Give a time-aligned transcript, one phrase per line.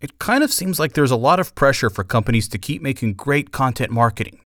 [0.00, 3.14] it kind of seems like there's a lot of pressure for companies to keep making
[3.14, 4.40] great content marketing.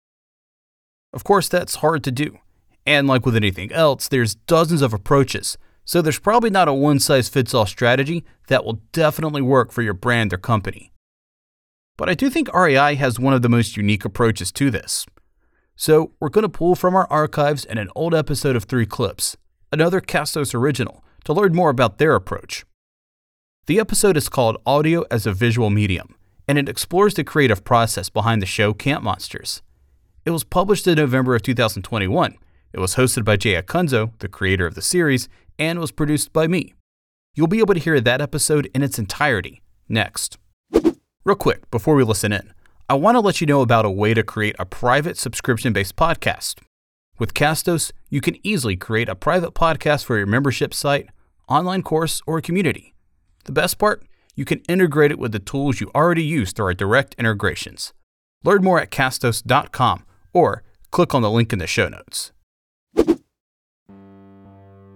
[1.13, 2.37] Of course, that's hard to do.
[2.85, 7.00] And like with anything else, there's dozens of approaches, so there's probably not a one
[7.00, 10.91] size fits all strategy that will definitely work for your brand or company.
[11.97, 15.05] But I do think REI has one of the most unique approaches to this.
[15.75, 19.36] So we're going to pull from our archives and an old episode of Three Clips,
[19.71, 22.66] another Castos original, to learn more about their approach.
[23.70, 26.15] The episode is called Audio as a Visual Medium,
[26.47, 29.61] and it explores the creative process behind the show Camp Monsters.
[30.25, 32.36] It was published in November of 2021.
[32.73, 36.48] It was hosted by Jay Acunzo, the creator of the series, and was produced by
[36.48, 36.73] me.
[37.36, 40.40] You'll be able to hear that episode in its entirety next.
[41.23, 42.56] Real quick, before we listen in,
[42.90, 45.95] I want to let you know about a way to create a private subscription based
[45.95, 46.56] podcast.
[47.20, 51.09] With Castos, you can easily create a private podcast for your membership site,
[51.48, 52.95] online course, or community.
[53.49, 54.03] The best part?
[54.35, 57.94] You can integrate it with the tools you already use through our direct integrations.
[58.44, 62.31] Learn more at castos.com or click on the link in the show notes.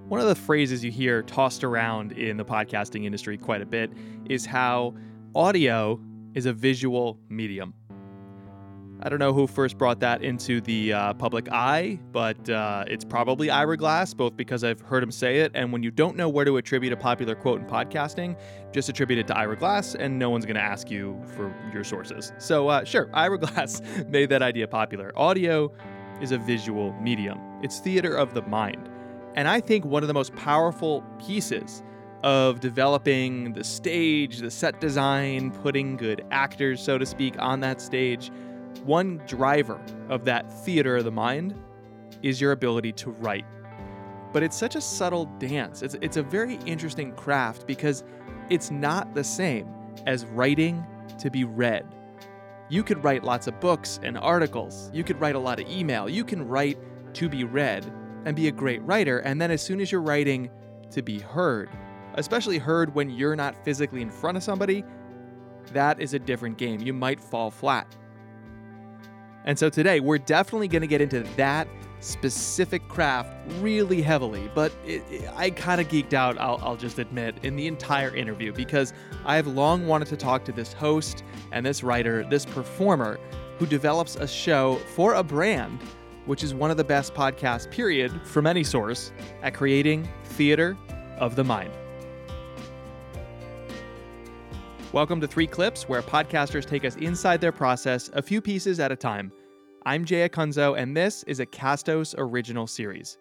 [0.07, 3.91] One of the phrases you hear tossed around in the podcasting industry quite a bit
[4.29, 4.93] is how
[5.33, 5.99] audio
[6.35, 7.73] is a visual medium.
[9.05, 13.03] I don't know who first brought that into the uh, public eye, but uh, it's
[13.03, 16.29] probably Ira Glass, both because I've heard him say it, and when you don't know
[16.29, 18.37] where to attribute a popular quote in podcasting,
[18.71, 21.83] just attribute it to Ira Glass, and no one's going to ask you for your
[21.83, 22.31] sources.
[22.37, 25.11] So, uh, sure, Ira Glass made that idea popular.
[25.17, 25.69] Audio
[26.21, 28.89] is a visual medium, it's theater of the mind.
[29.35, 31.83] And I think one of the most powerful pieces
[32.23, 37.81] of developing the stage, the set design, putting good actors, so to speak, on that
[37.81, 38.31] stage
[38.79, 39.79] one driver
[40.09, 41.55] of that theater of the mind
[42.21, 43.45] is your ability to write.
[44.31, 45.83] But it's such a subtle dance.
[45.83, 48.03] It's, it's a very interesting craft because
[48.49, 49.67] it's not the same
[50.05, 50.83] as writing
[51.19, 51.85] to be read.
[52.69, 54.89] You could write lots of books and articles.
[54.93, 56.09] You could write a lot of email.
[56.09, 56.77] You can write
[57.13, 57.85] to be read
[58.25, 59.19] and be a great writer.
[59.19, 60.49] And then as soon as you're writing
[60.91, 61.69] to be heard,
[62.15, 64.83] especially heard when you're not physically in front of somebody,
[65.73, 66.81] that is a different game.
[66.81, 67.95] You might fall flat.
[69.45, 71.67] And so today we're definitely going to get into that
[71.99, 76.99] specific craft really heavily, but it, it, I kind of geeked out, I'll, I'll just
[76.99, 78.93] admit, in the entire interview because
[79.25, 83.19] I have long wanted to talk to this host and this writer, this performer
[83.57, 85.79] who develops a show for a brand,
[86.25, 89.11] which is one of the best podcasts, period, from any source,
[89.41, 90.77] at creating theater
[91.17, 91.71] of the mind.
[94.93, 98.91] Welcome to Three Clips, where podcasters take us inside their process a few pieces at
[98.91, 99.31] a time.
[99.87, 103.17] I'm Jay Acunzo, and this is a Castos original series.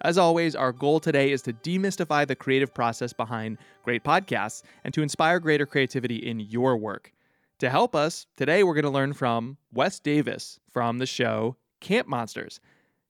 [0.00, 4.92] As always, our goal today is to demystify the creative process behind great podcasts and
[4.94, 7.12] to inspire greater creativity in your work.
[7.60, 12.08] To help us, today we're going to learn from Wes Davis from the show Camp
[12.08, 12.58] Monsters.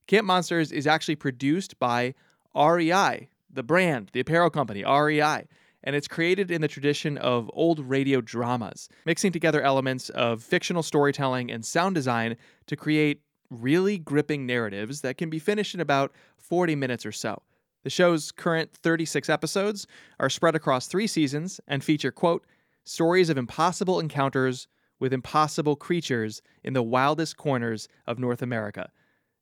[0.06, 2.12] Camp Monsters is actually produced by
[2.54, 5.46] REI, the brand, the apparel company, REI
[5.86, 10.82] and it's created in the tradition of old radio dramas, mixing together elements of fictional
[10.82, 12.36] storytelling and sound design
[12.66, 17.41] to create really gripping narratives that can be finished in about 40 minutes or so.
[17.84, 19.86] The show's current 36 episodes
[20.19, 22.44] are spread across three seasons and feature, quote,
[22.82, 24.66] stories of impossible encounters
[24.98, 28.91] with impossible creatures in the wildest corners of North America.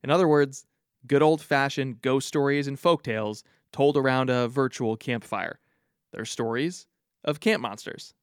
[0.02, 0.66] In other words,
[1.06, 5.58] good old fashioned ghost stories and folk tales told around a virtual campfire.
[6.14, 6.86] They're stories
[7.24, 8.14] of camp monsters.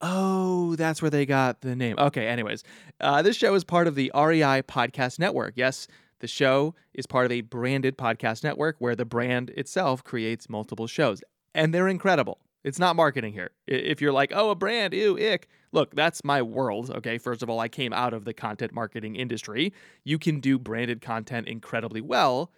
[0.00, 1.96] Oh, that's where they got the name.
[1.98, 2.62] Okay, anyways,
[3.00, 5.54] uh, this show is part of the REI Podcast Network.
[5.56, 5.88] Yes,
[6.20, 10.86] the show is part of a branded podcast network where the brand itself creates multiple
[10.86, 11.22] shows,
[11.54, 12.38] and they're incredible.
[12.64, 13.50] It's not marketing here.
[13.66, 16.90] If you're like, oh, a brand, ew, ick, look, that's my world.
[16.90, 19.72] Okay, first of all, I came out of the content marketing industry.
[20.04, 22.52] You can do branded content incredibly well,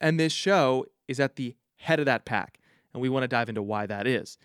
[0.00, 2.59] and this show is at the head of that pack
[2.92, 4.38] and we want to dive into why that is.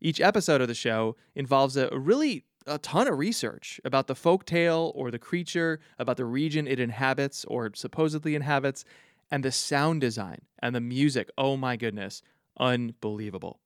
[0.00, 4.44] Each episode of the show involves a really a ton of research about the folk
[4.44, 8.84] tale or the creature, about the region it inhabits or supposedly inhabits,
[9.30, 11.30] and the sound design and the music.
[11.38, 12.22] Oh my goodness,
[12.58, 13.60] unbelievable.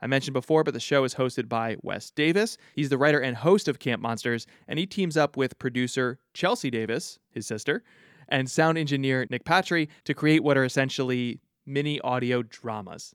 [0.00, 2.58] I mentioned before, but the show is hosted by Wes Davis.
[2.74, 6.70] He's the writer and host of Camp Monsters, and he teams up with producer Chelsea
[6.70, 7.84] Davis, his sister,
[8.28, 13.14] and sound engineer Nick Patry to create what are essentially mini audio dramas.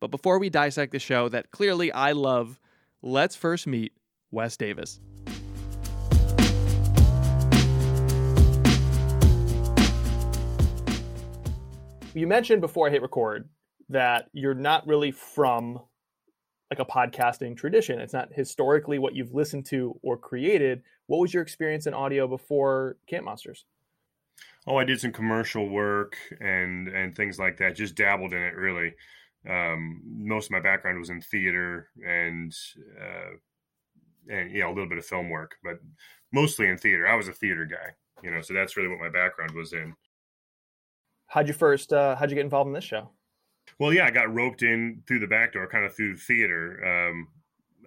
[0.00, 2.58] But before we dissect the show that clearly I love,
[3.02, 3.92] let's first meet
[4.30, 4.98] Wes Davis.
[12.14, 13.48] You mentioned before I hit record
[13.90, 15.78] that you're not really from
[16.70, 18.00] like a podcasting tradition.
[18.00, 20.82] It's not historically what you've listened to or created.
[21.06, 23.64] What was your experience in audio before Camp Monsters?
[24.66, 27.76] Oh, I did some commercial work and and things like that.
[27.76, 28.94] Just dabbled in it really.
[29.48, 32.52] Um, most of my background was in theater and
[33.00, 33.36] uh,
[34.28, 35.78] and yeah, a little bit of film work, but
[36.32, 37.06] mostly in theater.
[37.06, 39.94] I was a theater guy, you know, so that's really what my background was in.
[41.26, 41.92] How'd you first?
[41.92, 43.10] Uh, how'd you get involved in this show?
[43.78, 47.08] Well, yeah, I got roped in through the back door, kind of through theater.
[47.08, 47.28] Um,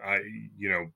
[0.03, 0.21] I,
[0.57, 0.87] you know,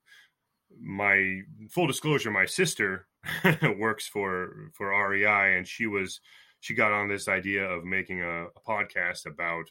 [0.81, 3.07] my full disclosure, my sister
[3.77, 6.19] works for for REI, and she was
[6.59, 9.69] she got on this idea of making a, a podcast about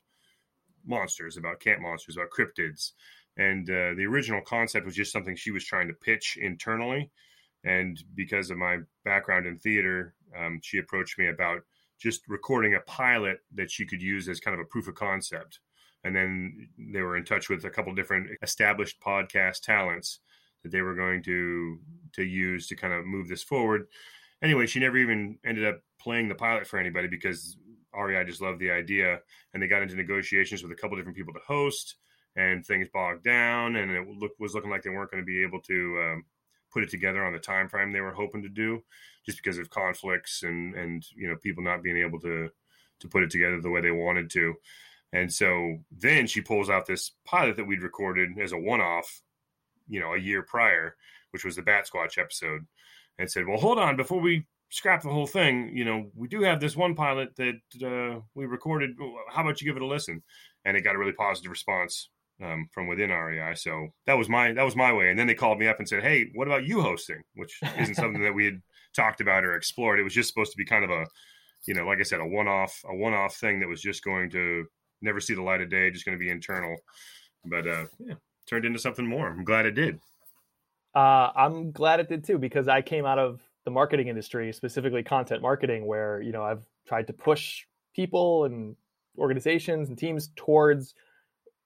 [0.87, 2.93] monsters, about camp monsters, about cryptids,
[3.37, 7.11] and uh, the original concept was just something she was trying to pitch internally.
[7.65, 11.61] And because of my background in theater, um, she approached me about
[12.01, 15.61] just recording a pilot that she could use as kind of a proof of concept.
[16.05, 20.21] And then they were in touch with a couple different established podcast talents
[20.63, 21.79] that they were going to
[22.15, 23.87] to use to kind of move this forward.
[24.43, 27.57] Anyway, she never even ended up playing the pilot for anybody because
[27.97, 29.21] REI just loved the idea,
[29.53, 31.97] and they got into negotiations with a couple different people to host,
[32.37, 34.07] and things bogged down, and it
[34.39, 36.25] was looking like they weren't going to be able to um,
[36.73, 38.83] put it together on the time frame they were hoping to do,
[39.25, 42.49] just because of conflicts and and you know people not being able to
[43.01, 44.55] to put it together the way they wanted to.
[45.13, 49.23] And so then she pulls out this pilot that we'd recorded as a one off,
[49.89, 50.97] you know, a year prior,
[51.31, 52.67] which was the Bat Squatch episode,
[53.19, 56.43] and said, "Well, hold on, before we scrap the whole thing, you know, we do
[56.43, 58.91] have this one pilot that uh, we recorded.
[59.31, 60.23] How about you give it a listen?"
[60.65, 62.11] And it got a really positive response
[62.43, 63.55] um, from within REI.
[63.55, 65.11] So that was my that was my way.
[65.11, 67.95] And then they called me up and said, "Hey, what about you hosting?" Which isn't
[67.95, 68.61] something that we had
[68.95, 69.99] talked about or explored.
[69.99, 71.07] It was just supposed to be kind of a,
[71.67, 74.03] you know, like I said, a one off a one off thing that was just
[74.03, 74.65] going to
[75.03, 76.77] never see the light of day, just going to be internal.
[77.45, 78.15] But uh, yeah,
[78.49, 79.29] turned into something more.
[79.29, 80.01] I'm glad it did.
[80.95, 85.03] Uh, I'm glad it did too because I came out of the marketing industry, specifically
[85.03, 88.75] content marketing, where you know I've tried to push people and
[89.19, 90.95] organizations and teams towards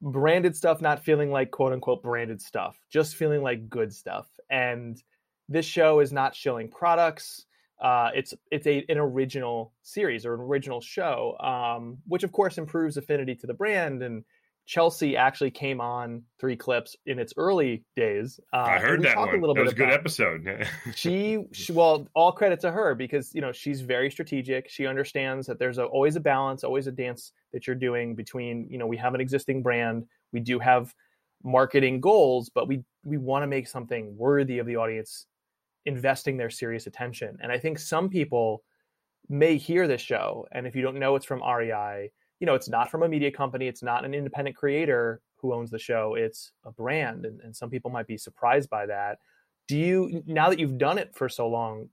[0.03, 4.27] branded stuff not feeling like quote unquote branded stuff, just feeling like good stuff.
[4.51, 5.01] And
[5.49, 7.45] this show is not shilling products.
[7.81, 12.57] Uh, it's it's a an original series or an original show, um, which of course
[12.59, 14.25] improves affinity to the brand and
[14.67, 18.39] Chelsea actually came on three clips in its early days.
[18.53, 19.29] Uh, I heard that one.
[19.29, 20.69] A little that was a good episode.
[20.95, 24.71] she, she, well, all credit to her because you know she's very strategic.
[24.71, 28.69] She understands that there's a, always a balance, always a dance that you're doing between
[28.71, 30.95] you know we have an existing brand, we do have
[31.43, 35.27] marketing goals, but we we want to make something worthy of the audience
[35.87, 37.39] investing their serious attention.
[37.43, 38.63] And I think some people
[39.29, 42.11] may hear this show, and if you don't know it's from REI
[42.41, 43.69] you know, it's not from a media company.
[43.69, 46.15] It's not an independent creator who owns the show.
[46.15, 47.27] It's a brand.
[47.27, 49.19] And, and some people might be surprised by that.
[49.69, 51.91] Do you, now that you've done it for so long,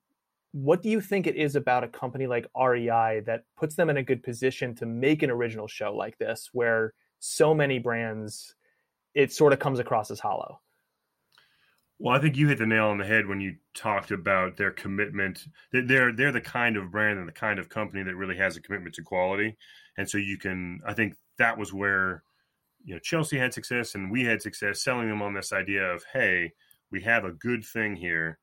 [0.53, 3.97] what do you think it is about a company like REI that puts them in
[3.97, 8.55] a good position to make an original show like this, where so many brands,
[9.13, 10.61] it sort of comes across as hollow?
[11.99, 14.71] Well, I think you hit the nail on the head when you talked about their
[14.71, 15.45] commitment.
[15.71, 18.61] They're they're the kind of brand and the kind of company that really has a
[18.61, 19.57] commitment to quality,
[19.97, 20.79] and so you can.
[20.85, 22.23] I think that was where
[22.83, 26.03] you know Chelsea had success and we had success selling them on this idea of
[26.13, 26.53] hey,
[26.91, 28.39] we have a good thing here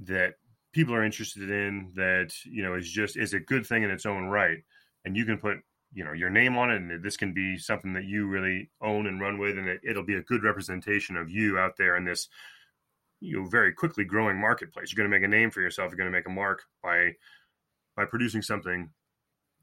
[0.00, 0.34] that
[0.72, 4.06] people are interested in that you know is just is a good thing in its
[4.06, 4.58] own right,
[5.04, 5.58] and you can put
[5.94, 9.06] you know your name on it and this can be something that you really own
[9.06, 12.04] and run with and it, will be a good representation of you out there in
[12.04, 12.28] this
[13.20, 14.92] you know very quickly growing marketplace.
[14.92, 15.90] You're going to make a name for yourself.
[15.90, 17.12] You're going to make a mark by
[17.96, 18.90] by producing something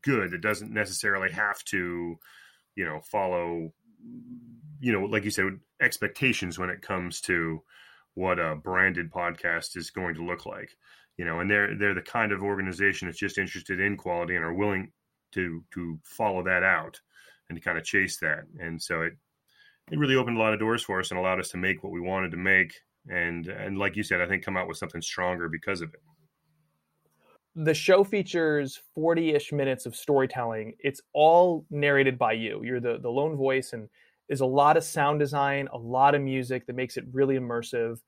[0.03, 2.17] good It doesn't necessarily have to
[2.75, 3.73] you know follow
[4.79, 7.61] you know like you said expectations when it comes to
[8.13, 10.71] what a branded podcast is going to look like
[11.17, 14.45] you know and they're they're the kind of organization that's just interested in quality and
[14.45, 14.91] are willing
[15.31, 16.99] to to follow that out
[17.49, 19.13] and to kind of chase that and so it
[19.91, 21.91] it really opened a lot of doors for us and allowed us to make what
[21.91, 22.73] we wanted to make
[23.09, 26.01] and and like you said, I think come out with something stronger because of it.
[27.55, 30.75] The show features 40-ish minutes of storytelling.
[30.79, 32.61] It's all narrated by you.
[32.63, 33.89] You're the the lone voice and
[34.31, 37.99] there's a lot of sound design, a lot of music that makes it really immersive.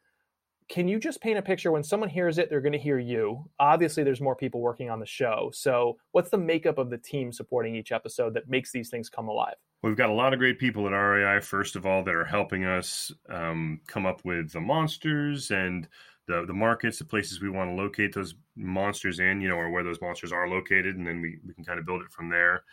[0.69, 3.43] Can you just paint a picture when someone hears it, they're going to hear you?
[3.59, 5.51] Obviously, there's more people working on the show.
[5.53, 9.27] So, what's the makeup of the team supporting each episode that makes these things come
[9.27, 9.55] alive?
[9.81, 12.63] We've got a lot of great people at REI, first of all, that are helping
[12.63, 15.89] us um, come up with the monsters and
[16.27, 19.69] the, the markets, the places we want to locate those monsters in, you know, or
[19.69, 20.95] where those monsters are located.
[20.95, 22.63] And then we, we can kind of build it from there.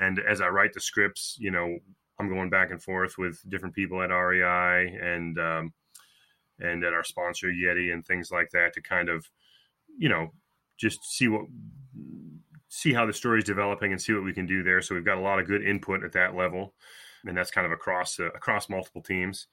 [0.00, 1.78] And as I write the scripts, you know,
[2.18, 5.72] I'm going back and forth with different people at REI and um,
[6.60, 9.28] and at our sponsor Yeti and things like that to kind of,
[9.96, 10.32] you know,
[10.76, 11.46] just see what
[12.68, 14.82] see how the story is developing and see what we can do there.
[14.82, 16.74] So we've got a lot of good input at that level,
[17.24, 19.46] and that's kind of across uh, across multiple teams.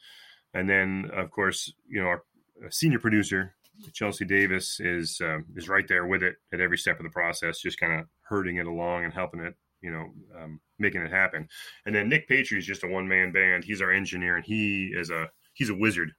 [0.53, 2.23] And then, of course, you know, our
[2.69, 3.55] senior producer
[3.93, 7.59] Chelsea Davis is uh, is right there with it at every step of the process,
[7.59, 11.47] just kind of herding it along and helping it, you know, um, making it happen.
[11.85, 13.63] And then Nick Patry is just a one man band.
[13.63, 16.13] He's our engineer, and he is a he's a wizard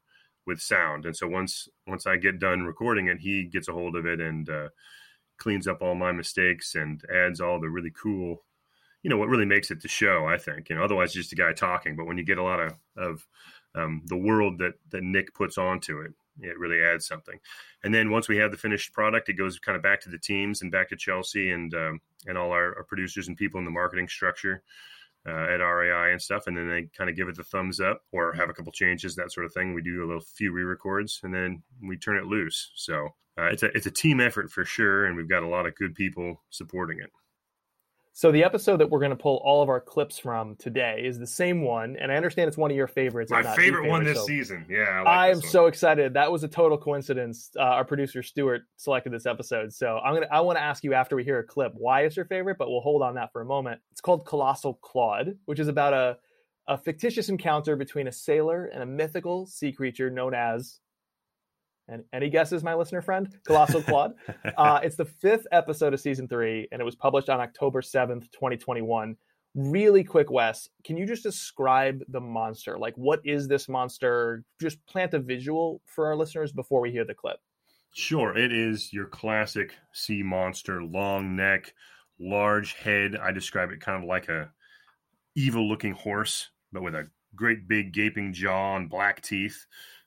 [0.46, 1.06] with sound.
[1.06, 4.20] And so once once I get done recording it, he gets a hold of it
[4.20, 4.68] and uh,
[5.38, 8.44] cleans up all my mistakes and adds all the really cool,
[9.02, 10.26] you know, what really makes it the show.
[10.26, 11.96] I think you know, otherwise just a guy talking.
[11.96, 13.26] But when you get a lot of of
[13.74, 17.38] um, the world that that Nick puts onto it, it really adds something.
[17.84, 20.18] And then once we have the finished product, it goes kind of back to the
[20.18, 23.64] teams and back to Chelsea and um, and all our, our, producers and people in
[23.64, 24.62] the marketing structure
[25.26, 26.46] uh, at REI and stuff.
[26.46, 29.14] And then they kind of give it the thumbs up or have a couple changes,
[29.14, 29.74] that sort of thing.
[29.74, 32.72] We do a little few re-records and then we turn it loose.
[32.74, 35.66] So uh, it's a it's a team effort for sure, and we've got a lot
[35.66, 37.10] of good people supporting it.
[38.16, 41.18] So the episode that we're going to pull all of our clips from today is
[41.18, 43.30] the same one, and I understand it's one of your favorites.
[43.30, 44.64] My favorite, favorite, one this so season.
[44.70, 46.14] Yeah, I, like I am so excited.
[46.14, 47.50] That was a total coincidence.
[47.54, 50.28] Uh, our producer Stuart selected this episode, so I'm gonna.
[50.32, 52.70] I want to ask you after we hear a clip why it's your favorite, but
[52.70, 53.82] we'll hold on that for a moment.
[53.92, 56.16] It's called Colossal Claude, which is about a
[56.68, 60.80] a fictitious encounter between a sailor and a mythical sea creature known as
[61.88, 63.28] and any guesses, my listener friend?
[63.46, 64.14] Colossal Claude.
[64.56, 68.30] uh, it's the fifth episode of season three, and it was published on October 7th,
[68.32, 69.16] 2021.
[69.54, 72.78] Really quick, Wes, can you just describe the monster?
[72.78, 74.44] Like, what is this monster?
[74.60, 77.38] Just plant a visual for our listeners before we hear the clip.
[77.94, 78.36] Sure.
[78.36, 81.72] It is your classic sea monster, long neck,
[82.20, 83.16] large head.
[83.16, 84.50] I describe it kind of like a
[85.34, 89.66] evil looking horse, but with a great big gaping jaw and black teeth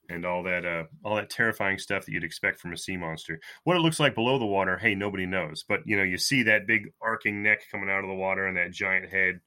[0.09, 3.39] and all that uh, all that terrifying stuff that you'd expect from a sea monster.
[3.63, 5.63] What it looks like below the water, hey, nobody knows.
[5.67, 8.57] But you know, you see that big arcing neck coming out of the water and
[8.57, 9.39] that giant head,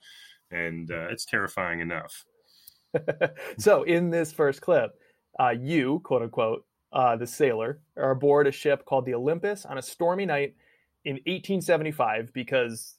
[0.51, 2.25] and uh, it's terrifying enough.
[3.59, 4.93] so, in this first clip,
[5.39, 9.79] uh, you quote unquote uh, the sailor are aboard a ship called the Olympus on
[9.79, 10.55] a stormy night
[11.05, 12.97] in 1875 because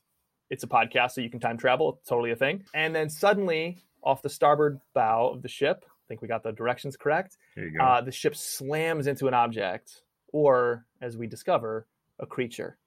[0.49, 1.97] it's a podcast, so you can time travel.
[1.99, 2.63] It's totally a thing.
[2.73, 6.97] And then suddenly, off the starboard bow of the ship, think we got the directions
[6.97, 7.37] correct.
[7.55, 11.87] There you Uh, the ship slams into an object, or as we discover,
[12.19, 12.77] a creature.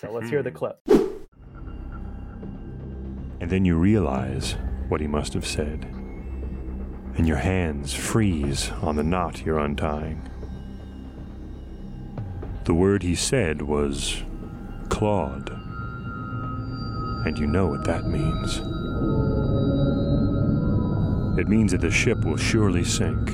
[0.00, 0.56] So let's hear the hmm.
[0.56, 0.80] clip.
[3.40, 4.56] And then you realize
[4.88, 5.84] what he must have said,
[7.16, 10.28] and your hands freeze on the knot you're untying.
[12.64, 14.24] The word he said was
[14.88, 15.50] Claude,
[17.26, 18.60] and you know what that means.
[21.38, 23.30] It means that the ship will surely sink.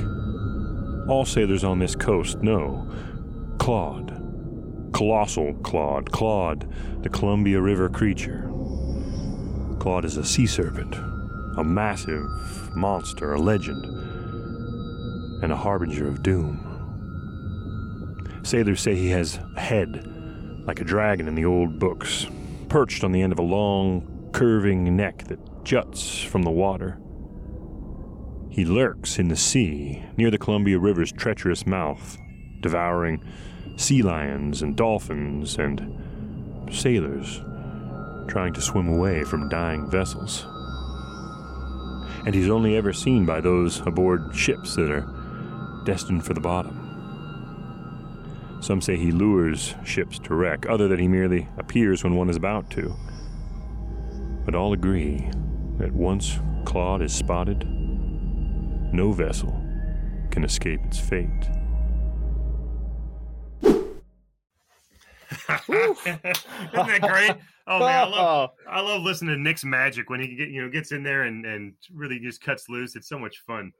[1.07, 2.87] All sailors on this coast know
[3.59, 4.19] Claude.
[4.93, 6.11] Colossal Claude.
[6.11, 6.67] Claude,
[7.01, 8.49] the Columbia River creature.
[9.79, 10.95] Claude is a sea serpent,
[11.57, 12.23] a massive
[12.75, 13.85] monster, a legend,
[15.43, 16.69] and a harbinger of doom.
[18.43, 20.09] Sailors say he has a head
[20.65, 22.27] like a dragon in the old books,
[22.69, 26.97] perched on the end of a long, curving neck that juts from the water.
[28.53, 32.19] He lurks in the sea near the Columbia River's treacherous mouth,
[32.61, 33.23] devouring
[33.77, 37.41] sea lions and dolphins and sailors
[38.27, 40.45] trying to swim away from dying vessels.
[42.27, 46.79] And he's only ever seen by those aboard ships that are destined for the bottom.
[48.61, 52.35] Some say he lures ships to wreck, other that he merely appears when one is
[52.35, 52.95] about to.
[54.45, 55.27] But all agree
[55.79, 57.67] that once Claude is spotted,
[58.93, 59.51] no vessel
[60.31, 61.27] can escape its fate.
[65.67, 66.23] Isn't
[66.73, 67.35] that great?
[67.65, 68.69] Oh man, I love oh.
[68.69, 71.45] I love listening to Nick's magic when he get you know gets in there and
[71.45, 72.95] and really just cuts loose.
[72.95, 73.71] It's so much fun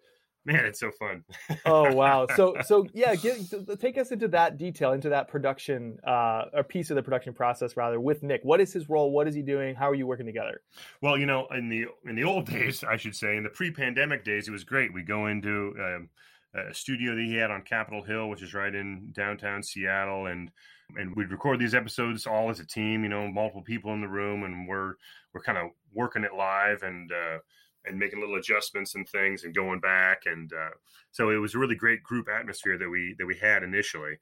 [0.46, 1.24] man it's so fun.
[1.66, 2.28] Oh wow.
[2.36, 3.40] So so yeah get,
[3.80, 7.78] take us into that detail into that production uh a piece of the production process
[7.78, 8.42] rather with nick.
[8.44, 9.12] What is his role?
[9.12, 9.76] What is he doing?
[9.76, 10.62] How are you working together?
[11.02, 14.24] Well you know in the in the old days i should say in the pre-pandemic
[14.24, 14.94] days it was great.
[14.94, 16.10] We go into um,
[16.56, 20.52] a studio that he had on capitol hill which is right in downtown seattle and
[20.96, 24.08] and we'd record these episodes all as a team you know multiple people in the
[24.08, 24.94] room and we're
[25.34, 27.38] we're kind of working it live and uh
[27.86, 30.70] and making little adjustments and things and going back and uh,
[31.12, 34.18] so it was a really great group atmosphere that we that we had initially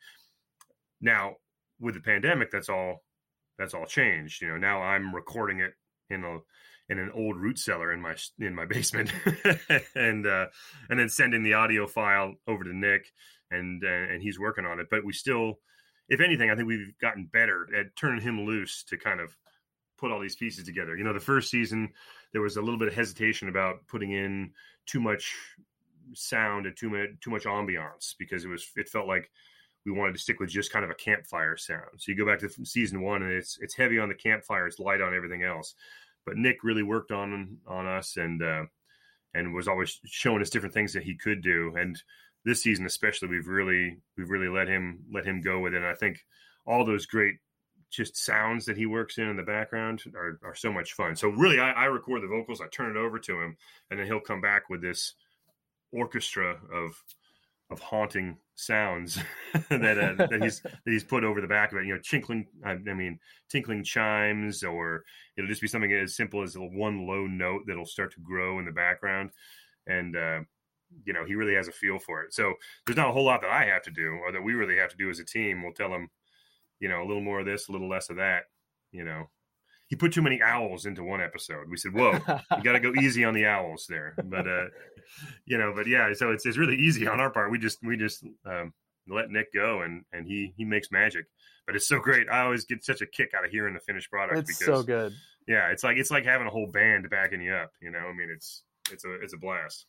[1.00, 1.36] now
[1.80, 3.04] with the pandemic that's all
[3.58, 5.74] that's all changed you know now i'm recording it
[6.10, 6.40] in a
[6.92, 9.12] in an old root cellar in my in my basement,
[9.96, 10.48] and uh,
[10.90, 13.12] and then sending the audio file over to Nick,
[13.50, 14.88] and uh, and he's working on it.
[14.92, 15.60] But we still,
[16.10, 19.36] if anything, I think we've gotten better at turning him loose to kind of
[19.98, 20.98] put all these pieces together.
[20.98, 21.90] You know, the first season
[22.34, 24.52] there was a little bit of hesitation about putting in
[24.86, 25.36] too much
[26.14, 29.30] sound and too much too much ambiance because it was it felt like
[29.86, 31.90] we wanted to stick with just kind of a campfire sound.
[31.98, 34.80] So you go back to season one, and it's it's heavy on the campfire, it's
[34.80, 35.76] light on everything else.
[36.26, 38.66] But Nick really worked on on us, and uh,
[39.34, 41.74] and was always showing us different things that he could do.
[41.78, 42.02] And
[42.46, 45.78] this season, especially, we've really we've really let him let him go with it.
[45.78, 46.20] And I think
[46.66, 47.38] all those great
[47.92, 51.16] just sounds that he works in in the background are, are so much fun.
[51.16, 53.58] So really, I, I record the vocals, I turn it over to him,
[53.90, 55.14] and then he'll come back with this
[55.92, 57.04] orchestra of
[57.70, 59.18] of haunting sounds
[59.70, 61.86] that uh, that he's that he's put over the back of it.
[61.86, 62.48] You know, tinkling.
[62.66, 63.20] I, I, mean,
[63.50, 65.04] tinkling chimes, or
[65.38, 68.66] it'll just be something as simple as one low note that'll start to grow in
[68.66, 69.32] the background,
[69.88, 70.40] and uh,
[71.06, 72.34] you know, he really has a feel for it.
[72.34, 72.54] So
[72.86, 74.92] there's not a whole lot that I have to do, or that we really have
[74.92, 75.64] to do as a team.
[75.64, 76.10] We'll tell him,
[76.82, 78.44] you know, a little more of this, a little less of that.
[78.92, 79.30] You know,
[79.88, 81.70] he put too many owls into one episode.
[81.70, 82.14] We said, "Whoa,
[82.58, 84.66] you got to go easy on the owls there." But uh,
[85.46, 87.52] you know, but yeah, so it's it's really easy on our part.
[87.52, 88.74] We just we just um,
[89.08, 91.28] let Nick go, and and he he makes magic.
[91.68, 92.28] But it's so great.
[92.30, 94.40] I always get such a kick out of hearing the finished product.
[94.40, 95.14] It's because, so good.
[95.48, 97.72] Yeah, it's like it's like having a whole band backing you up.
[97.80, 99.86] You know, I mean, it's it's a it's a blast.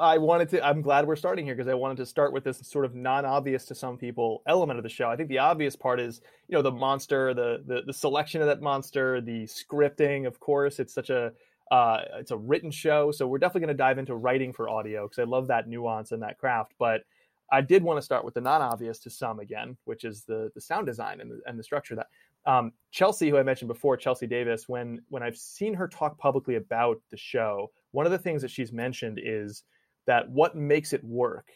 [0.00, 0.64] I wanted to.
[0.64, 3.64] I'm glad we're starting here because I wanted to start with this sort of non-obvious
[3.66, 5.10] to some people element of the show.
[5.10, 8.46] I think the obvious part is, you know, the monster, the the, the selection of
[8.46, 10.24] that monster, the scripting.
[10.26, 11.32] Of course, it's such a
[11.72, 15.08] uh, it's a written show, so we're definitely going to dive into writing for audio
[15.08, 16.74] because I love that nuance and that craft.
[16.78, 17.02] But
[17.50, 20.60] I did want to start with the non-obvious to some again, which is the the
[20.60, 22.06] sound design and the, and the structure that.
[22.44, 26.54] Um, Chelsea, who I mentioned before, Chelsea Davis, when when I've seen her talk publicly
[26.54, 29.62] about the show, one of the things that she's mentioned is
[30.06, 31.48] that what makes it work,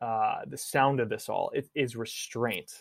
[0.00, 2.72] uh, the sound of this all, it is restraint.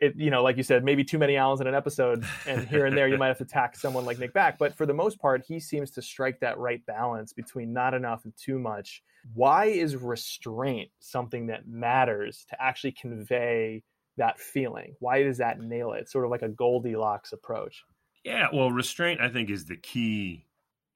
[0.00, 2.86] It, you know, like you said, maybe too many owls in an episode, and here
[2.86, 4.58] and there you might have to tack someone like Nick back.
[4.58, 8.24] But for the most part, he seems to strike that right balance between not enough
[8.24, 9.02] and too much.
[9.34, 13.84] Why is restraint something that matters to actually convey
[14.16, 14.94] that feeling?
[14.98, 16.10] Why does that nail it?
[16.10, 17.84] Sort of like a Goldilocks approach.
[18.24, 20.46] Yeah, well, restraint I think is the key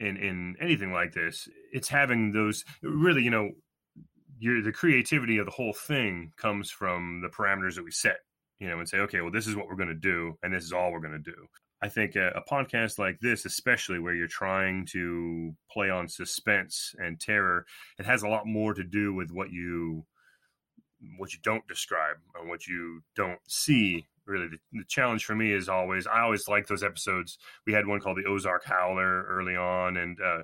[0.00, 3.50] in in anything like this it's having those really you know
[4.38, 8.18] your the creativity of the whole thing comes from the parameters that we set
[8.58, 10.64] you know and say okay well this is what we're going to do and this
[10.64, 11.46] is all we're going to do.
[11.80, 16.92] I think a, a, podcast like this especially where you're trying to play on suspense
[16.98, 17.66] and terror
[17.98, 20.04] it has a lot more to do with what you
[21.18, 25.52] what you don't describe and what you don't see really the, the, challenge for me
[25.52, 27.38] is always I always like those episodes.
[27.66, 30.42] We had one called the Ozark Howler early on, and uh,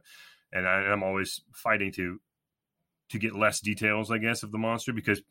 [0.53, 2.20] and, I, am always fighting to
[3.11, 5.23] to get less details, I guess, of the monster because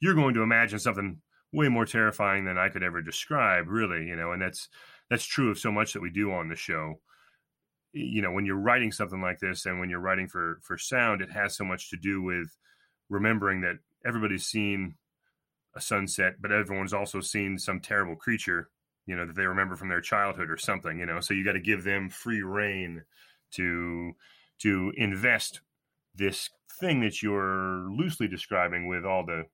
[0.00, 1.18] you're going to imagine something
[1.52, 4.68] way more terrifying than I could ever describe, really, you know, and that's
[5.08, 7.00] that's true of so much that we do on the show.
[7.92, 11.22] You know, when you're writing something like this, and when you're writing for for sound,
[11.22, 12.56] it has so much to do with
[13.08, 14.94] remembering that everybody's seen
[15.74, 18.70] a sunset, but everyone's also seen some terrible creature,
[19.06, 21.20] you know, that they remember from their childhood or something, you know.
[21.20, 23.02] So you got to give them free reign
[23.52, 24.12] to
[24.60, 25.60] to invest
[26.14, 29.44] this thing that you're loosely describing with all the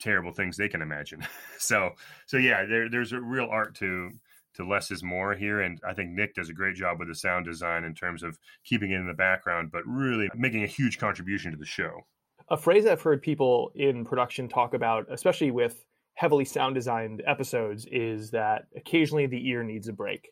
[0.00, 1.26] terrible things they can imagine.
[1.58, 1.90] so
[2.26, 4.10] so yeah, there, there's a real art to
[4.54, 7.14] to less is more here, and I think Nick does a great job with the
[7.14, 10.98] sound design in terms of keeping it in the background, but really making a huge
[10.98, 12.04] contribution to the show
[12.50, 15.84] a phrase I've heard people in production talk about, especially with
[16.14, 20.30] heavily sound designed episodes, is that occasionally the ear needs a break.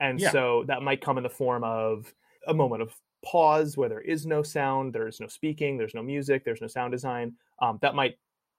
[0.00, 0.30] And yeah.
[0.30, 2.12] so that might come in the form of
[2.46, 6.44] a moment of pause where there is no sound, there's no speaking, there's no music,
[6.44, 7.34] there's no sound design.
[7.60, 8.18] Um, that might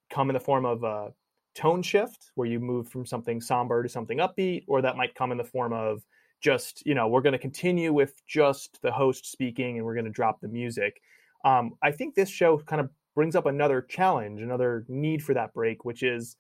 [0.10, 1.14] come in the form of a
[1.54, 5.32] tone shift where you move from something somber to something upbeat, or that might come
[5.32, 6.04] in the form of
[6.42, 10.06] just, you know, we're going to continue with just the host speaking and we're going
[10.06, 11.02] to drop the music.
[11.46, 15.54] Um, I think this show kind of brings up another challenge, another need for that
[15.54, 16.36] break, which is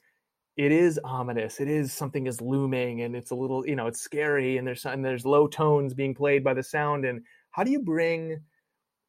[0.57, 1.59] it is ominous.
[1.59, 4.85] It is something is looming, and it's a little, you know, it's scary, and there's
[4.85, 7.05] and there's low tones being played by the sound.
[7.05, 8.41] And how do you bring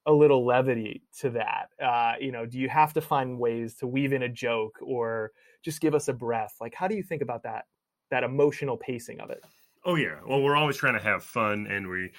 [0.06, 1.68] a little levity to that?
[1.82, 5.32] Uh, you know, do you have to find ways to weave in a joke or
[5.64, 6.56] just give us a breath?
[6.60, 7.64] Like, how do you think about that
[8.10, 9.44] that emotional pacing of it?
[9.84, 12.12] Oh yeah, well, we're always trying to have fun, and we,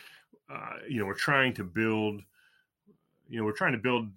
[0.50, 2.22] uh, you know, we're trying to build
[3.30, 4.10] you know we're trying to build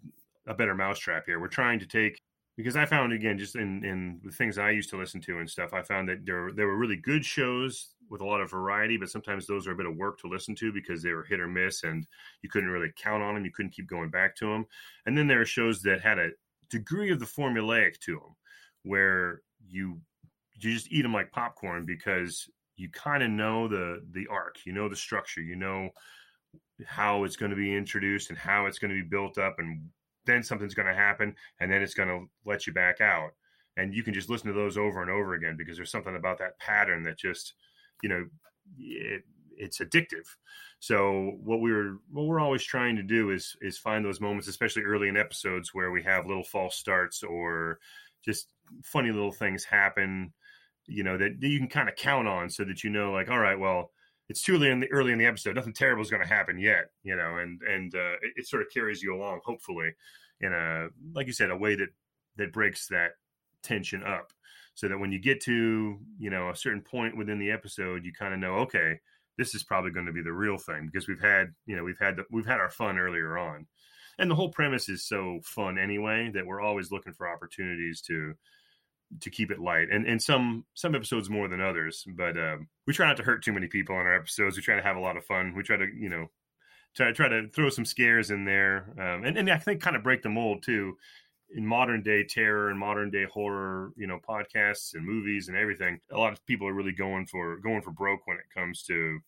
[0.46, 1.40] a better mousetrap here.
[1.40, 2.22] We're trying to take
[2.56, 5.48] because I found again just in in the things I used to listen to and
[5.48, 8.96] stuff, I found that there there were really good shows with a lot of variety,
[8.96, 11.40] but sometimes those are a bit of work to listen to because they were hit
[11.40, 12.06] or miss, and
[12.42, 13.44] you couldn't really count on them.
[13.44, 14.66] You couldn't keep going back to them.
[15.06, 16.30] And then there are shows that had a
[16.70, 18.36] degree of the formulaic to them,
[18.82, 20.00] where you
[20.54, 24.72] you just eat them like popcorn because you kind of know the the arc, you
[24.72, 25.90] know the structure, you know
[26.86, 29.88] how it's going to be introduced and how it's going to be built up, and
[30.26, 33.30] then something's going to happen, and then it's going to let you back out,
[33.76, 36.38] and you can just listen to those over and over again because there's something about
[36.38, 37.54] that pattern that just
[38.02, 38.26] you know
[38.78, 39.22] it,
[39.56, 40.26] it's addictive.
[40.78, 44.48] So what we are what we're always trying to do is is find those moments,
[44.48, 47.78] especially early in episodes, where we have little false starts or
[48.24, 48.48] just
[48.84, 50.32] funny little things happen
[50.86, 53.30] you know that, that you can kind of count on so that you know like
[53.30, 53.90] all right well
[54.30, 55.56] it's too early in the early in the episode.
[55.56, 58.62] Nothing terrible is going to happen yet you know and and uh, it, it, sort
[58.62, 59.92] of carries you along hopefully
[60.40, 61.88] in a like you said a way that
[62.36, 63.12] that breaks that
[63.62, 64.32] tension up
[64.74, 68.12] so that when you get to you know a certain point within the episode you
[68.12, 68.98] kind of know okay
[69.40, 71.98] this is probably going to be the real thing because we've had you know we've
[71.98, 73.66] had the, we've had our fun earlier on.
[74.18, 78.34] And the whole premise is so fun anyway that we're always looking for opportunities to
[79.20, 82.92] to keep it light and and some some episodes more than others but um, we
[82.92, 84.56] try not to hurt too many people in our episodes.
[84.56, 85.54] We try to have a lot of fun.
[85.56, 86.26] We try to you know
[86.94, 90.02] try, try to throw some scares in there um, and, and i think kind of
[90.02, 90.96] break the mold too.
[91.52, 95.98] In modern day terror and modern day horror you know podcasts and movies and everything
[96.12, 99.18] a lot of people are really going for going for broke when it comes to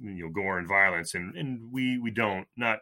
[0.00, 2.80] you know gore and violence and and we we don't not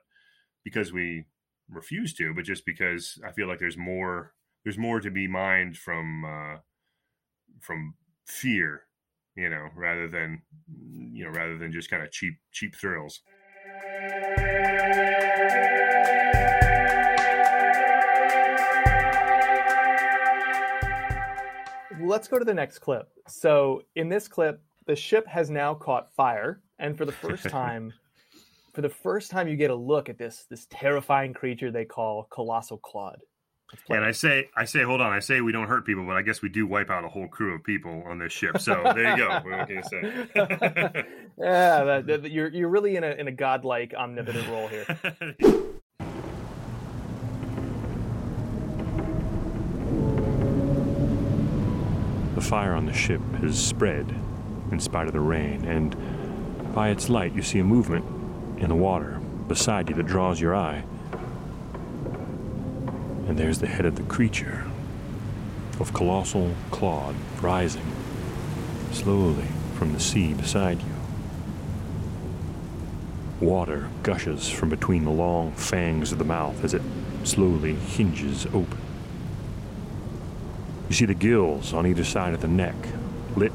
[0.64, 1.24] because we
[1.70, 4.32] refuse to but just because i feel like there's more
[4.64, 6.56] there's more to be mined from uh,
[7.60, 7.94] from
[8.26, 8.82] fear,
[9.36, 10.42] you know, rather than
[11.12, 13.20] you know, rather than just kind of cheap cheap thrills.
[22.00, 23.08] Let's go to the next clip.
[23.28, 27.92] So, in this clip, the ship has now caught fire, and for the first time,
[28.74, 32.26] for the first time, you get a look at this this terrifying creature they call
[32.30, 33.22] Colossal Claude.
[33.88, 35.12] And I say, I say, hold on.
[35.12, 37.28] I say we don't hurt people, but I guess we do wipe out a whole
[37.28, 38.58] crew of people on this ship.
[38.58, 39.40] So there you go.
[39.44, 40.26] what can you say?
[41.38, 44.84] yeah, that, that, you're you're really in a in a godlike omnipotent role here.
[52.34, 54.14] the fire on the ship has spread
[54.70, 55.94] in spite of the rain, and
[56.74, 58.04] by its light you see a movement
[58.60, 60.84] in the water beside you that draws your eye.
[63.32, 64.66] And there's the head of the creature,
[65.80, 67.90] of colossal Claude, rising
[68.90, 70.94] slowly from the sea beside you.
[73.40, 76.82] Water gushes from between the long fangs of the mouth as it
[77.24, 78.76] slowly hinges open.
[80.90, 82.76] You see the gills on either side of the neck,
[83.34, 83.52] lit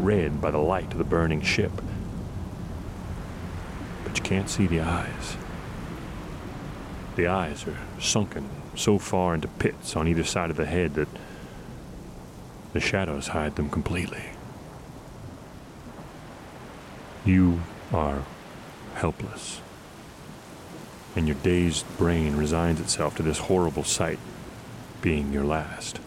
[0.00, 1.72] red by the light of the burning ship.
[4.04, 5.38] But you can't see the eyes.
[7.16, 11.08] The eyes are sunken so far into pits on either side of the head that
[12.72, 14.24] the shadows hide them completely.
[17.24, 17.60] You
[17.92, 18.24] are
[18.94, 19.60] helpless,
[21.16, 24.18] and your dazed brain resigns itself to this horrible sight
[25.00, 26.00] being your last.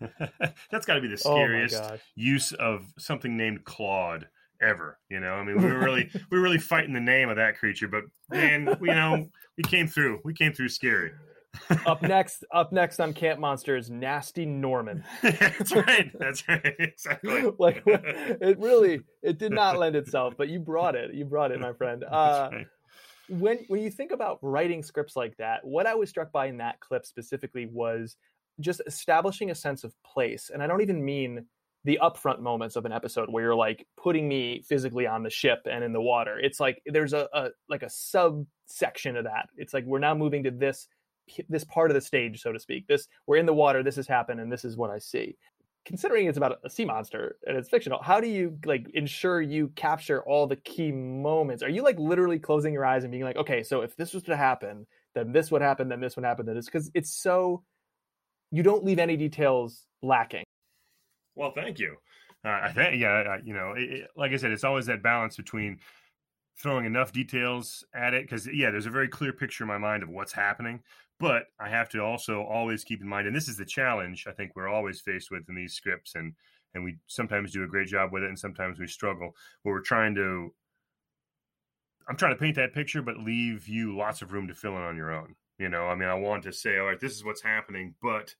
[0.70, 4.28] That's got to be the oh scariest oh use of something named Claude
[4.60, 4.98] ever.
[5.08, 7.58] You know, I mean, we were really we were really fighting the name of that
[7.58, 10.20] creature, but man, you know, we came through.
[10.24, 11.12] We came through scary.
[11.84, 15.04] up next, up next on Camp Monsters, Nasty Norman.
[15.22, 16.10] that's right.
[16.18, 16.74] That's right.
[16.78, 17.52] Exactly.
[17.58, 21.12] like it really, it did not lend itself, but you brought it.
[21.12, 22.04] You brought it, my friend.
[22.04, 22.66] Uh, right.
[23.28, 26.56] When when you think about writing scripts like that, what I was struck by in
[26.58, 28.16] that clip specifically was
[28.60, 31.46] just establishing a sense of place, and I don't even mean
[31.84, 35.60] the upfront moments of an episode where you're like putting me physically on the ship
[35.70, 36.38] and in the water.
[36.38, 39.48] It's like there's a, a like a subsection of that.
[39.56, 40.88] It's like we're now moving to this
[41.48, 42.86] this part of the stage, so to speak.
[42.86, 43.82] This we're in the water.
[43.82, 45.36] This has happened, and this is what I see.
[45.86, 49.68] Considering it's about a sea monster and it's fictional, how do you like ensure you
[49.76, 51.62] capture all the key moments?
[51.62, 54.22] Are you like literally closing your eyes and being like, okay, so if this was
[54.24, 57.62] to happen, then this would happen, then this would happen, then this because it's so
[58.50, 60.44] you don't leave any details lacking.
[61.34, 61.96] Well, thank you.
[62.44, 65.36] Uh, I think, yeah, you know, it, it, like I said, it's always that balance
[65.36, 65.78] between
[66.58, 70.02] throwing enough details at it because, yeah, there's a very clear picture in my mind
[70.02, 70.80] of what's happening,
[71.18, 74.32] but I have to also always keep in mind, and this is the challenge I
[74.32, 76.34] think we're always faced with in these scripts, and
[76.74, 79.34] and we sometimes do a great job with it, and sometimes we struggle.
[79.62, 80.54] Where we're trying to,
[82.08, 84.82] I'm trying to paint that picture, but leave you lots of room to fill in
[84.82, 85.34] on your own.
[85.58, 88.34] You know, I mean, I want to say, all right, this is what's happening, but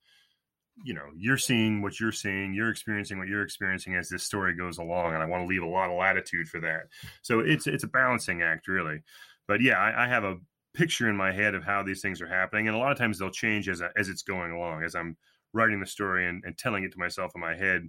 [0.85, 4.54] you know you're seeing what you're seeing you're experiencing what you're experiencing as this story
[4.54, 6.83] goes along and i want to leave a lot of latitude for that.
[7.22, 9.00] So it's it's a balancing act really.
[9.46, 10.37] But yeah i, I have a
[10.72, 13.18] picture in my head of how these things are happening and a lot of times
[13.18, 14.83] they'll change as as it's going along.
[14.85, 15.16] As i'm
[15.52, 17.83] writing the story and, and telling it to myself in my head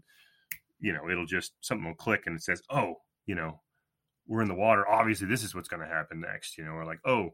[0.80, 3.60] you know it'll just something will click and it says oh you know
[4.28, 4.88] we're in the water.
[4.88, 7.32] Obviously this is what's going to happen next you know or like oh you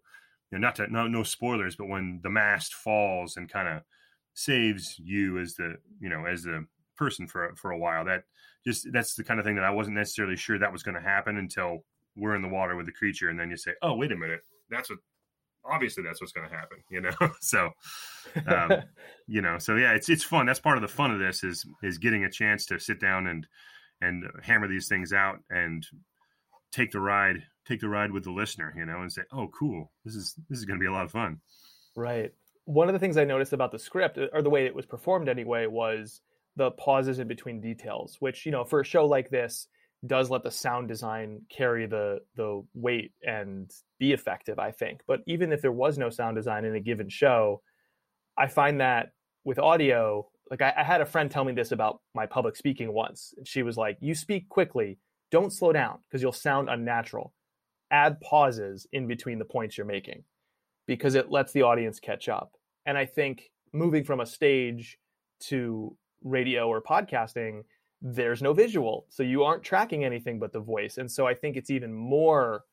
[0.53, 3.83] know not to no no spoilers but when the mast falls and kind of
[4.37, 6.63] saves you as the you know as the
[6.95, 8.05] person for for a while.
[8.05, 8.23] That
[8.65, 11.01] just that's the kind of thing that i wasn't necessarily sure that was going to
[11.01, 11.83] happen until
[12.15, 14.41] we're in the water with the creature and then you say oh wait a minute.
[14.69, 14.99] That's what
[15.65, 17.11] obviously that's what's going to happen you know?
[17.41, 17.71] So
[18.47, 18.73] um,
[19.27, 20.45] you know so yeah it's it's fun.
[20.45, 23.27] That's part of the fun of this is is getting a chance to sit down
[23.27, 23.47] and
[24.01, 25.85] and hammer these things out and
[26.71, 29.91] take the ride take the ride with the listener you know and say oh cool.
[30.05, 31.41] This is this is going to be a lot of fun.
[31.95, 32.31] Right
[32.67, 34.85] one of the things i noticed about the script uh, or the way it was
[34.85, 36.21] performed anyway was
[36.55, 39.67] the pauses in between details which you know for a show like this
[40.05, 45.01] does let the sound design carry the the weight and be effective i think.
[45.07, 47.61] But even if there was no sound design in a given show
[48.37, 49.11] i find that
[49.43, 52.93] with audio like I, I, had a friend tell me this about my public speaking
[52.93, 54.99] once and she was like you speak quickly
[55.31, 57.33] don't slow down because you'll sound unnatural.
[57.91, 60.23] Add pauses in between the points you're making
[60.87, 62.53] because it lets the audience catch up
[62.87, 64.97] and i think moving from a stage
[65.39, 67.61] to radio or podcasting
[68.01, 69.05] there's no visual.
[69.09, 70.97] So you aren't tracking anything but the voice.
[70.97, 72.63] And so I think it's even more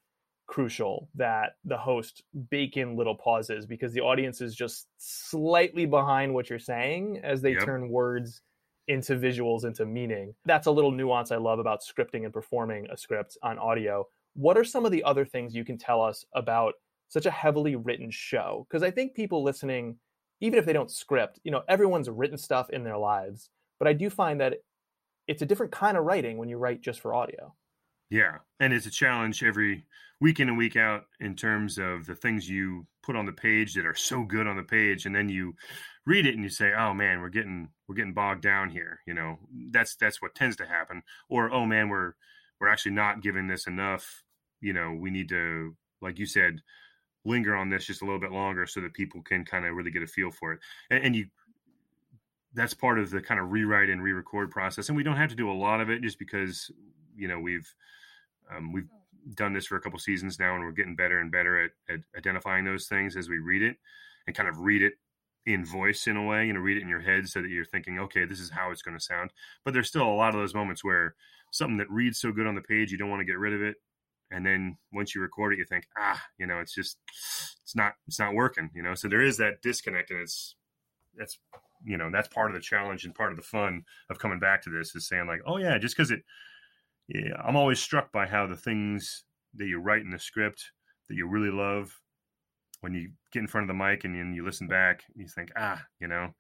[0.47, 6.35] crucial that the host bake in little pauses because the audience is just slightly behind
[6.35, 7.65] what you're saying as they yep.
[7.65, 8.43] turn words
[8.87, 10.35] into visuals into meaning.
[10.45, 14.07] That's a little nuance I love about scripting and performing a script on audio.
[14.35, 16.75] What are some of the other things you can tell us about
[17.15, 18.67] such a heavily written show?
[18.69, 19.97] Because I think people listening,
[20.41, 23.51] even if they don't script, you know, everyone's written stuff in their lives.
[23.79, 24.55] But I do find that
[25.29, 27.55] it's a different kind of writing when you write just for audio.
[28.11, 29.85] Yeah, and it's a challenge every
[30.21, 33.75] week in and week out in terms of the things you put on the page
[33.75, 35.55] that are so good on the page, and then you
[36.07, 39.15] read it and you say, "Oh man, we're getting we're getting bogged down here." You
[39.15, 39.39] know,
[39.71, 41.03] that's that's what tends to happen.
[41.29, 42.15] Or, "Oh man, we're
[42.61, 44.23] we're actually not giving this enough."
[44.61, 46.61] You know, we need to, like you said,
[47.25, 49.91] linger on this just a little bit longer so that people can kind of really
[49.91, 50.61] get a feel for it.
[50.91, 51.27] And, and you
[52.55, 55.35] that's part of the kind of rewrite and re-record process and we don't have to
[55.35, 56.71] do a lot of it just because
[57.17, 57.75] you know we've
[58.55, 58.89] um, we've
[59.35, 62.01] done this for a couple seasons now and we're getting better and better at, at,
[62.17, 63.77] identifying those things as we read it
[64.27, 64.95] and kind of read it
[65.47, 67.65] in voice in a way you know read it in your head so that you're
[67.65, 69.31] thinking okay this is how it's going to sound
[69.65, 71.15] but there's still a lot of those moments where
[71.51, 73.63] something that reads so good on the page you don't want to get rid of
[73.63, 73.77] it
[74.35, 76.99] and then once you record it you think ah you know it's just
[77.63, 78.95] it's not it's not working you know?
[78.95, 80.57] So there is that disconnect and it's
[81.17, 81.39] that's
[81.85, 84.63] you know that's part of the challenge and part of the fun of coming back
[84.63, 86.23] to this is saying like oh yeah just because it
[87.09, 90.73] yeah i'm always struck by how the things that you write in the script
[91.09, 92.01] that you really love
[92.81, 95.51] when you get in front of the mic and, and you listen back you think
[95.57, 96.31] ah you know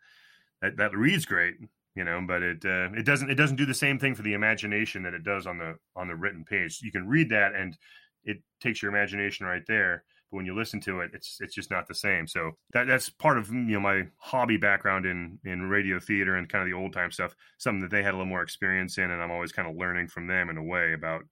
[0.62, 1.54] that that reads great
[1.94, 4.34] you know but it uh, it doesn't it doesn't do the same thing for the
[4.34, 7.76] imagination that it does on the on the written page you can read that and
[8.24, 10.04] it takes your imagination right there
[10.34, 12.26] but when you listen to it, it's it's just not the same.
[12.26, 16.48] So that that's part of you know my hobby background in in radio theater and
[16.48, 17.36] kind of the old time stuff.
[17.58, 20.08] Something that they had a little more experience in, and I'm always kind of learning
[20.08, 21.22] from them in a way about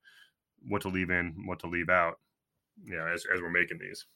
[0.69, 2.21] what to leave in, what to leave out.
[2.85, 4.07] Yeah, as as we're making these.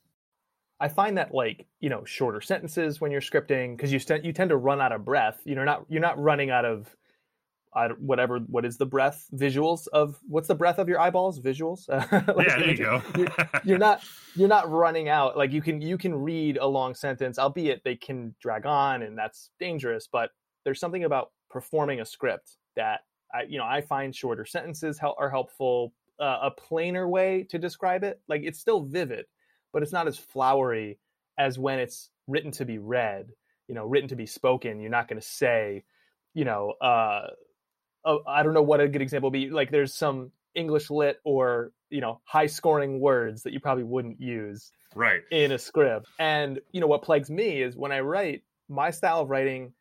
[0.79, 4.33] I find that like you know shorter sentences when you're scripting because you st- you
[4.33, 5.41] tend to run out of breath.
[5.45, 6.95] You know, not you're not running out of
[7.75, 9.27] I, whatever what is the breath?
[9.35, 11.41] Visuals of what's the breath of your eyeballs?
[11.41, 11.89] Visuals?
[12.37, 13.03] Like, yeah there you go.
[13.17, 13.29] you're,
[13.65, 14.03] you're, not
[14.35, 15.37] you're not running out.
[15.37, 19.17] Like you can you can read a long sentence albeit they can drag on and
[19.17, 20.31] that's dangerous but
[20.65, 23.01] there's something about performing a script that
[23.33, 27.59] I you know I find shorter sentences help, are helpful uh, a plainer way to
[27.59, 28.21] describe it.
[28.29, 29.27] Like it's still vivid
[29.73, 30.99] but it's not as flowery
[31.39, 33.29] as when it's written to be read
[33.69, 35.85] you know written to be spoken you're not going to say
[36.35, 37.27] you know uh
[38.07, 39.51] uh, I don't know what a good example would be.
[39.51, 44.21] Like there's some English lit or you know high scoring words that you probably wouldn't
[44.21, 46.07] use right in a script.
[46.19, 49.73] And you know what plagues me is when I write, my style of writing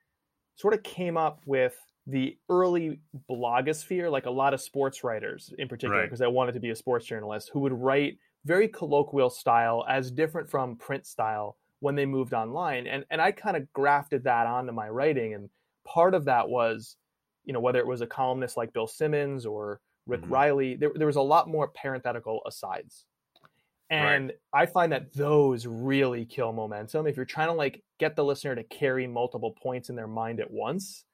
[0.55, 1.75] sort of came up with
[2.07, 6.27] the early blogosphere, like a lot of sports writers in particular, because right.
[6.27, 10.49] I wanted to be a sports journalist who would write very colloquial style as different
[10.49, 12.87] from print style when they moved online.
[12.87, 15.33] And and I kind of grafted that onto my writing.
[15.33, 15.49] And
[15.85, 16.95] part of that was
[17.45, 20.33] you know, whether it was a columnist like Bill Simmons or Rick mm-hmm.
[20.33, 23.05] Reilly, there, there was a lot more parenthetical asides.
[23.91, 24.63] And right.
[24.63, 27.05] I find that those really kill momentum.
[27.05, 30.39] If you're trying to like get the listener to carry multiple points in their mind
[30.39, 31.05] at once,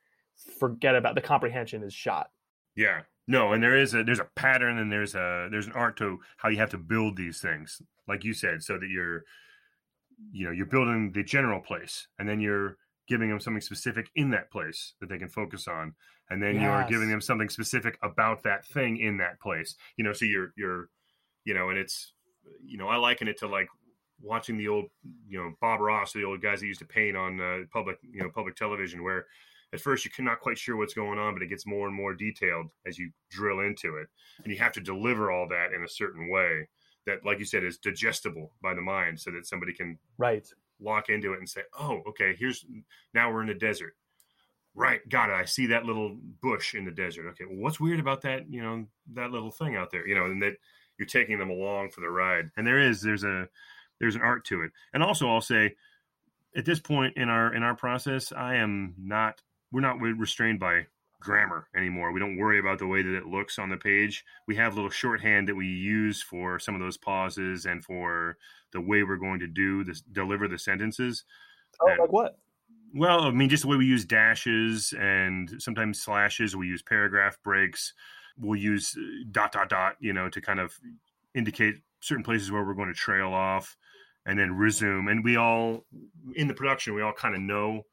[0.58, 2.30] forget about the comprehension is shot.
[2.76, 3.02] Yeah.
[3.28, 6.20] No, and there is a there's a pattern and there's a there's an art to
[6.38, 9.24] how you have to build these things, like you said, so that you're
[10.32, 14.30] you know, you're building the general place and then you're giving them something specific in
[14.32, 15.94] that place that they can focus on.
[16.30, 16.64] And then yes.
[16.64, 19.76] you're giving them something specific about that thing in that place.
[19.98, 20.90] You know, so you're you're
[21.44, 22.14] you know, and it's
[22.64, 23.68] you know, I liken it to like
[24.22, 24.86] watching the old,
[25.28, 28.22] you know, Bob Ross, the old guys that used to paint on uh, public, you
[28.22, 29.26] know, public television, where
[29.74, 32.14] at first you're not quite sure what's going on, but it gets more and more
[32.14, 34.08] detailed as you drill into it,
[34.44, 36.68] and you have to deliver all that in a certain way
[37.06, 40.48] that, like you said, is digestible by the mind, so that somebody can right
[40.80, 42.66] lock into it and say, "Oh, okay, here's
[43.14, 43.96] now we're in the desert."
[44.74, 45.34] Right, got it.
[45.34, 47.28] I see that little bush in the desert.
[47.32, 48.50] Okay, well, what's weird about that?
[48.50, 50.08] You know, that little thing out there.
[50.08, 50.54] You know, and that
[50.98, 52.52] you're taking them along for the ride.
[52.56, 53.48] And there is there's a
[54.00, 54.72] there's an art to it.
[54.94, 55.76] And also, I'll say
[56.56, 60.86] at this point in our in our process, I am not we're not restrained by
[61.20, 62.12] grammar anymore.
[62.12, 64.26] We don't worry about the way that it looks on the page.
[64.48, 68.38] We have a little shorthand that we use for some of those pauses and for
[68.74, 71.24] the way we're going to do this, deliver the sentences.
[71.80, 72.40] Oh, that, like what?
[72.94, 76.56] Well, I mean, just the way we use dashes and sometimes slashes.
[76.56, 77.94] We use paragraph breaks
[78.38, 80.78] we'll use uh, dot dot dot you know to kind of
[81.36, 83.78] indicate certain places where we're going to trail off
[84.26, 85.86] and then resume and we all
[86.36, 87.84] in the production we all kind of know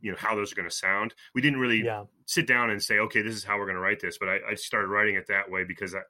[0.00, 2.04] you know how those are going to sound we didn't really yeah.
[2.26, 4.38] sit down and say okay this is how we're going to write this but I,
[4.50, 6.00] I started writing it that way because I,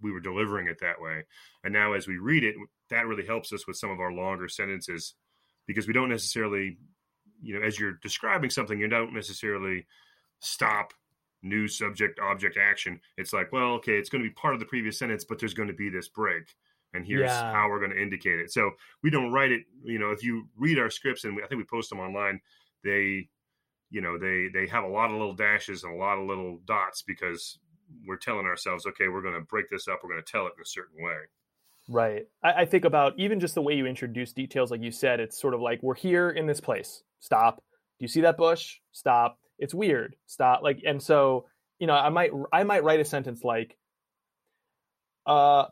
[0.00, 1.24] we were delivering it that way
[1.62, 2.54] and now as we read it
[2.90, 5.14] that really helps us with some of our longer sentences
[5.66, 6.78] because we don't necessarily
[7.42, 9.86] you know as you're describing something you don't necessarily
[10.40, 10.92] stop
[11.42, 14.66] new subject object action it's like well okay it's going to be part of the
[14.66, 16.54] previous sentence but there's going to be this break
[16.94, 17.52] and here's yeah.
[17.52, 18.70] how we're going to indicate it so
[19.02, 21.64] we don't write it you know if you read our scripts and i think we
[21.64, 22.40] post them online
[22.84, 23.28] they
[23.90, 26.60] you know they they have a lot of little dashes and a lot of little
[26.66, 27.58] dots because
[28.06, 30.00] we're telling ourselves okay we're going to break this up.
[30.02, 31.16] We're going to tell it in a certain way.
[31.88, 32.22] Right.
[32.42, 35.40] I, I think about even just the way you introduce details like you said it's
[35.40, 37.02] sort of like we're here in this place.
[37.20, 37.56] Stop.
[37.56, 38.76] Do you see that bush?
[38.92, 39.38] Stop.
[39.58, 40.16] It's weird.
[40.26, 40.62] Stop.
[40.62, 41.46] Like and so
[41.78, 43.76] you know i might i might write a sentence like
[45.26, 45.64] uh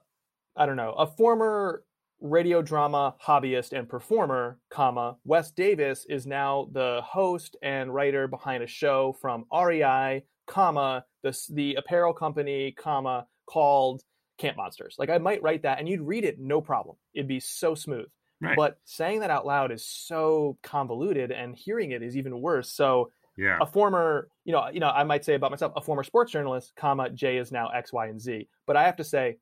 [0.57, 1.85] i don't know a former
[2.23, 8.63] radio drama hobbyist and performer comma wes davis is now the host and writer behind
[8.63, 14.03] a show from rei comma the, the apparel company comma called
[14.39, 17.41] camp monsters like i might write that and you'd read it no problem it'd be
[17.41, 18.07] so smooth
[18.41, 18.57] right.
[18.57, 23.11] but saying that out loud is so convoluted and hearing it is even worse so
[23.37, 23.59] yeah.
[23.61, 26.73] a former, you know, you know, I might say about myself, a former sports journalist,
[26.77, 28.49] comma, Jay is now X, Y, and Z.
[28.67, 29.39] But I have to say,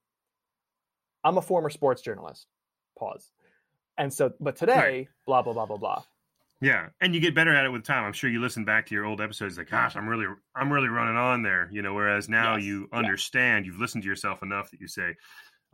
[1.25, 2.47] I'm a former sports journalist.
[3.01, 3.33] Pause.
[3.99, 5.09] And so, but today, right.
[5.27, 6.03] blah blah blah blah blah.
[6.63, 8.05] Yeah, and you get better at it with time.
[8.05, 10.89] I'm sure you listen back to your old episodes, like, gosh, I'm really, I'm really
[10.89, 11.95] running on there, you know.
[11.95, 12.67] Whereas now yes.
[12.67, 13.73] you understand, yeah.
[13.73, 15.15] you've listened to yourself enough that you say,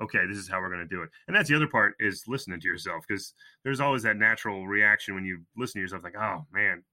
[0.01, 1.11] okay, this is how we're going to do it.
[1.27, 3.35] And that's the other part is listening to yourself because
[3.65, 6.85] there's always that natural reaction when you listen to yourself, like, oh man,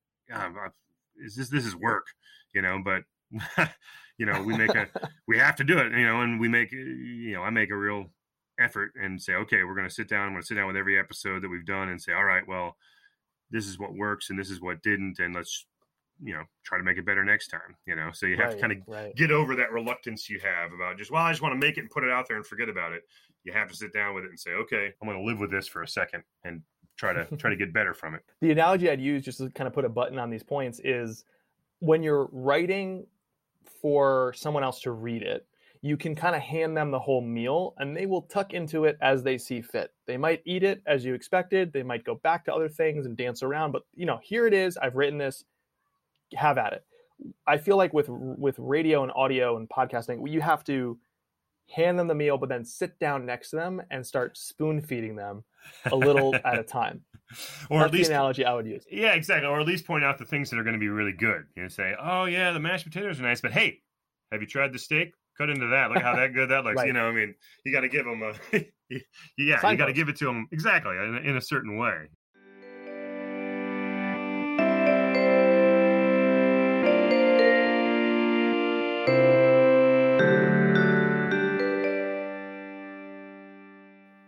[1.23, 2.07] is this this is work,
[2.53, 3.03] you know, but
[4.17, 4.87] you know, we make a
[5.27, 7.77] we have to do it, you know, and we make you know, I make a
[7.77, 8.07] real
[8.63, 10.27] effort and say, okay, we're going to sit down.
[10.27, 12.47] I'm going to sit down with every episode that we've done and say, all right,
[12.47, 12.77] well,
[13.51, 15.65] this is what works and this is what didn't, and let's
[16.21, 17.75] you know try to make it better next time.
[17.85, 19.15] You know, so you have right, to kind of right.
[19.15, 21.81] get over that reluctance you have about just well, I just want to make it
[21.81, 23.03] and put it out there and forget about it.
[23.43, 25.51] You have to sit down with it and say, okay, I'm going to live with
[25.51, 26.61] this for a second and
[26.97, 28.21] try to try to get better from it.
[28.41, 31.23] The analogy I'd use just to kind of put a button on these points is
[31.79, 33.05] when you're writing
[33.81, 35.45] for someone else to read it,
[35.83, 38.97] you can kind of hand them the whole meal and they will tuck into it
[39.01, 39.91] as they see fit.
[40.07, 43.17] They might eat it as you expected, they might go back to other things and
[43.17, 45.43] dance around, but you know, here it is, I've written this,
[46.35, 46.85] have at it.
[47.45, 50.97] I feel like with with radio and audio and podcasting, you have to
[51.69, 55.15] hand them the meal, but then sit down next to them and start spoon feeding
[55.15, 55.43] them
[55.91, 57.01] a little at a time.
[57.69, 58.85] Or That's at least the analogy I would use.
[58.91, 59.47] Yeah, exactly.
[59.47, 61.45] Or at least point out the things that are going to be really good.
[61.55, 63.79] You know, say, "Oh yeah, the mashed potatoes are nice, but hey,
[64.31, 65.13] have you tried the steak?
[65.37, 65.89] Cut into that.
[65.91, 66.87] Look how that good that looks." right.
[66.87, 68.33] You know, I mean, you got to give them a
[69.37, 72.07] yeah, you got to give it to them exactly in, in a certain way.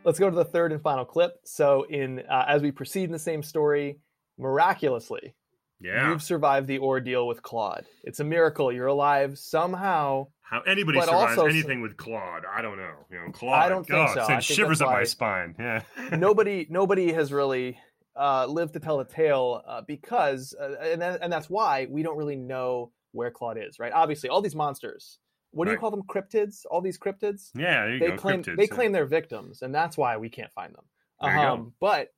[0.05, 1.33] Let's go to the third and final clip.
[1.45, 3.99] So, in uh, as we proceed in the same story,
[4.37, 5.33] miraculously,
[5.81, 6.09] yeah.
[6.09, 7.85] you've survived the ordeal with Claude.
[8.03, 8.71] It's a miracle.
[8.71, 10.27] You're alive somehow.
[10.49, 12.43] How anybody But survives also- anything with Claude.
[12.45, 12.93] I don't know.
[13.11, 13.59] You know, Claude.
[13.59, 14.27] I don't think God, so.
[14.27, 15.55] Sends shivers up my spine.
[15.57, 15.81] Yeah.
[16.17, 17.79] nobody nobody has really
[18.15, 22.03] uh, lived to tell the tale uh, because uh, and that, and that's why we
[22.03, 23.91] don't really know where Claude is, right?
[23.91, 25.19] Obviously, all these monsters.
[25.51, 26.03] What do you call them?
[26.03, 26.65] Cryptids?
[26.69, 27.51] All these cryptids?
[27.55, 28.17] Yeah, there you they go.
[28.17, 28.75] claim cryptids, they yeah.
[28.75, 30.83] claim they're victims, and that's why we can't find them.
[31.21, 31.53] There you go.
[31.53, 32.09] Um, but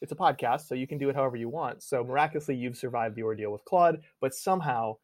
[0.00, 1.82] it's a podcast, so you can do it however you want.
[1.82, 4.96] So miraculously, you've survived the ordeal with Claude, but somehow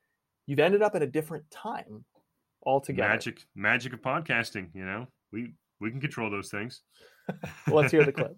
[0.46, 2.04] you've ended up at a different time
[2.64, 3.08] altogether.
[3.08, 4.68] magic, magic of podcasting.
[4.74, 6.82] You know, we we can control those things.
[7.68, 8.36] Let's hear the clip.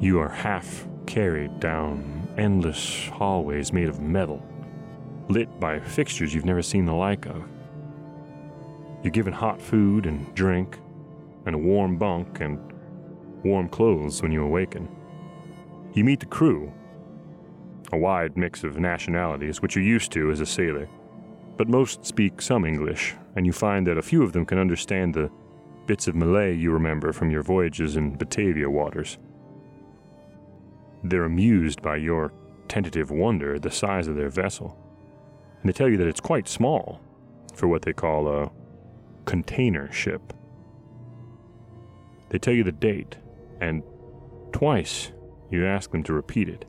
[0.00, 4.42] You are half carried down endless hallways made of metal,
[5.28, 7.42] lit by fixtures you've never seen the like of.
[9.02, 10.78] You're given hot food and drink,
[11.46, 12.58] and a warm bunk and
[13.44, 14.88] warm clothes when you awaken.
[15.92, 16.72] You meet the crew,
[17.92, 20.88] a wide mix of nationalities, which you're used to as a sailor,
[21.56, 25.14] but most speak some English, and you find that a few of them can understand
[25.14, 25.30] the
[25.86, 29.18] bits of Malay you remember from your voyages in Batavia waters.
[31.02, 32.32] They're amused by your
[32.68, 34.78] tentative wonder at the size of their vessel,
[35.60, 37.00] and they tell you that it's quite small
[37.54, 38.50] for what they call a
[39.26, 40.32] container ship.
[42.30, 43.18] They tell you the date,
[43.60, 43.82] and
[44.52, 45.12] twice
[45.50, 46.64] you ask them to repeat it.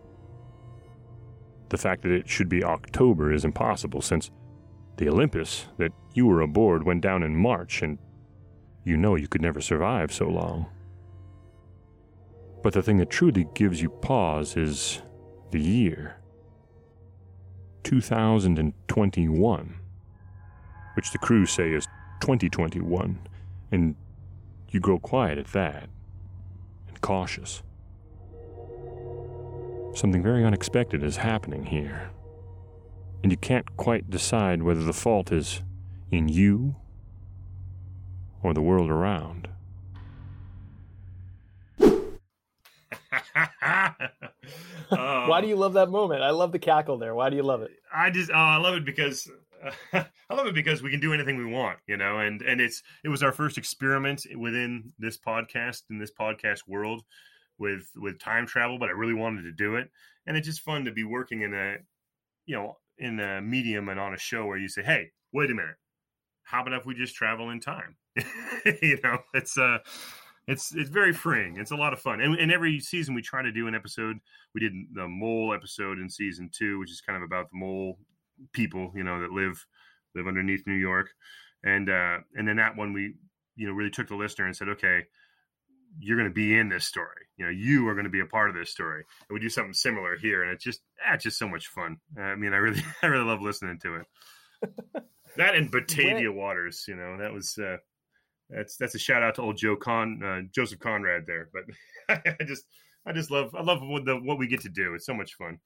[1.70, 4.30] The fact that it should be October is impossible since
[4.98, 7.98] the Olympus that you were aboard went down in March, and
[8.84, 10.68] you know you could never survive so long.
[12.64, 15.02] But the thing that truly gives you pause is
[15.52, 16.16] the year
[17.84, 19.76] 2021,
[20.96, 21.86] which the crew say is
[22.22, 23.20] 2021,
[23.72, 23.96] and
[24.70, 25.90] you grow quiet at that
[26.88, 27.62] and cautious.
[29.94, 32.10] Something very unexpected is happening here,
[33.26, 35.64] and you can't quite decide whether the fault is
[36.12, 36.76] in you
[38.44, 39.48] or the world around.
[44.92, 46.22] Um, Why do you love that moment?
[46.22, 47.16] I love the cackle there.
[47.16, 47.72] Why do you love it?
[47.92, 49.28] I just oh, I love it because
[49.94, 52.84] I love it because we can do anything we want, you know, and and it's
[53.04, 57.04] it was our first experiment within this podcast in this podcast world
[57.58, 59.90] with with time travel, but I really wanted to do it,
[60.28, 61.78] and it's just fun to be working in a
[62.46, 65.54] you know in a medium and on a show where you say, hey, wait a
[65.54, 65.76] minute,
[66.44, 67.96] how about if we just travel in time?
[68.82, 69.80] you know, it's uh
[70.48, 71.58] it's it's very freeing.
[71.58, 74.18] It's a lot of fun, and, and every season we try to do an episode.
[74.54, 77.98] We did the mole episode in season two, which is kind of about the mole
[78.54, 79.66] people, you know, that live
[80.14, 81.10] live underneath New York,
[81.64, 83.16] and uh, and then that one we
[83.56, 85.06] you know really took the listener and said, okay,
[86.00, 87.28] you're going to be in this story.
[87.38, 89.04] You know, you are going to be a part of this story.
[89.28, 91.98] And we do something similar here, and it's just ah, it's just so much fun.
[92.18, 95.04] I mean, I really I really love listening to it.
[95.38, 97.58] that and Batavia Waters, you know, that was.
[97.58, 97.78] Uh,
[98.50, 101.50] that's that's a shout out to old Joe Con uh, Joseph Conrad there.
[101.52, 101.64] But
[102.40, 102.66] I just
[103.06, 104.94] I just love I love what the what we get to do.
[104.94, 105.60] It's so much fun.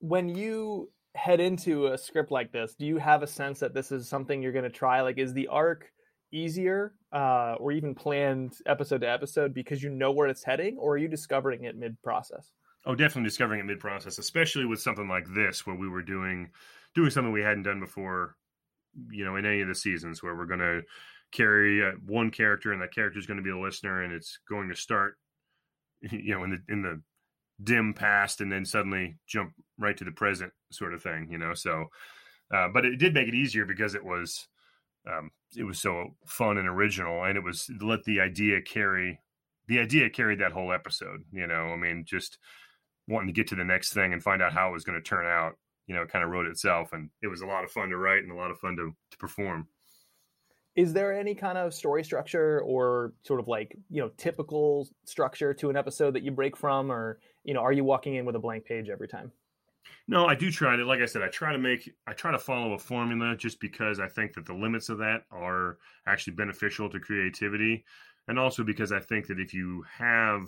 [0.00, 3.92] When you head into a script like this, do you have a sense that this
[3.92, 5.02] is something you're going to try?
[5.02, 5.91] Like, is the arc
[6.32, 10.94] easier uh, or even planned episode to episode because you know where it's heading, or
[10.94, 12.52] are you discovering it mid process?
[12.84, 16.50] Oh, definitely discovering it mid process, especially with something like this where we were doing
[16.94, 18.36] doing something we hadn't done before.
[19.10, 20.82] You know, in any of the seasons where we're going to
[21.32, 24.38] carry uh, one character and that character is going to be a listener and it's
[24.48, 25.16] going to start
[26.10, 27.00] you know in the in the
[27.62, 31.54] dim past and then suddenly jump right to the present sort of thing you know
[31.54, 31.86] so
[32.52, 34.46] uh, but it did make it easier because it was
[35.06, 39.20] um, it was so fun and original and it was let the idea carry
[39.68, 41.72] the idea carried that whole episode you know?
[41.72, 42.38] I mean just
[43.08, 45.08] wanting to get to the next thing and find out how it was going to
[45.08, 45.54] turn out
[45.86, 47.96] you know it kind of wrote itself and it was a lot of fun to
[47.96, 49.66] write and a lot of fun to, to perform.
[50.74, 55.52] Is there any kind of story structure or sort of like you know typical structure
[55.54, 58.36] to an episode that you break from or you know are you walking in with
[58.36, 59.32] a blank page every time
[60.08, 62.38] no i do try to like i said i try to make i try to
[62.38, 66.88] follow a formula just because i think that the limits of that are actually beneficial
[66.88, 67.84] to creativity
[68.28, 70.42] and also because i think that if you have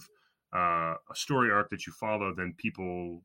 [0.54, 3.22] uh, a story arc that you follow then people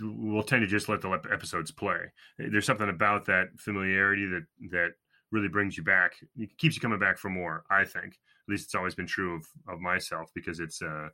[0.00, 2.00] will tend to just let the episodes play
[2.38, 4.90] there's something about that familiarity that that
[5.32, 6.14] really brings you back.
[6.36, 7.64] It keeps you coming back for more.
[7.70, 11.08] I think at least it's always been true of of myself because it's uh,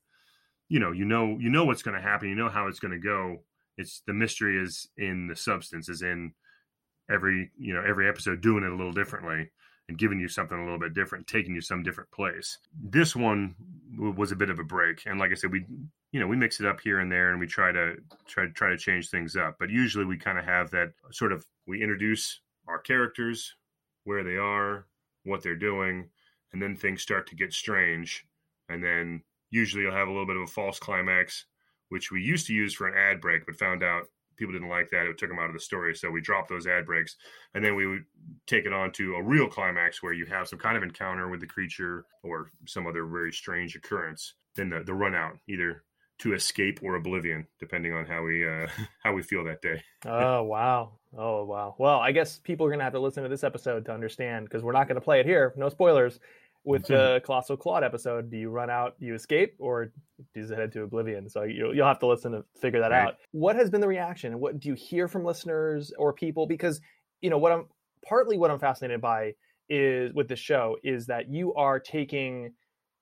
[0.68, 2.28] you know, you know, you know what's going to happen.
[2.28, 3.38] You know how it's going to go.
[3.82, 6.32] It's the mystery is in the substance, is in
[7.10, 9.50] every you know every episode doing it a little differently,
[9.88, 12.58] and giving you something a little bit different, taking you some different place.
[12.82, 13.54] This one
[13.98, 15.64] was a bit of a break, and like I said, we
[16.12, 18.52] you know we mix it up here and there, and we try to try to
[18.52, 19.56] try to change things up.
[19.58, 23.54] But usually we kind of have that sort of we introduce our characters,
[24.04, 24.86] where they are,
[25.24, 26.08] what they're doing,
[26.52, 28.24] and then things start to get strange,
[28.68, 31.46] and then usually you'll have a little bit of a false climax,
[31.92, 34.04] which we used to use for an ad break, but found out
[34.38, 35.04] people didn't like that.
[35.04, 35.94] It took them out of the story.
[35.94, 37.16] So we dropped those ad breaks
[37.54, 38.04] and then we would
[38.46, 41.40] take it on to a real climax where you have some kind of encounter with
[41.40, 44.32] the creature or some other very strange occurrence.
[44.56, 45.84] Then the, the run out, either
[46.20, 48.68] to escape or oblivion, depending on how we uh,
[49.02, 49.82] how we feel that day.
[50.06, 50.92] oh wow!
[51.16, 51.74] Oh wow!
[51.78, 54.62] Well, I guess people are gonna have to listen to this episode to understand because
[54.62, 55.52] we're not gonna play it here.
[55.56, 56.20] No spoilers
[56.64, 56.94] with hmm.
[56.94, 59.92] the Colossal Claude episode, do you run out, you escape, or
[60.34, 61.28] does it head to oblivion?
[61.28, 63.08] So you, will have to listen to figure that right.
[63.08, 63.14] out.
[63.32, 64.38] What has been the reaction?
[64.38, 66.46] What do you hear from listeners or people?
[66.46, 66.80] Because
[67.20, 67.66] you know what I'm
[68.06, 69.34] partly what I'm fascinated by
[69.68, 72.52] is with the show is that you are taking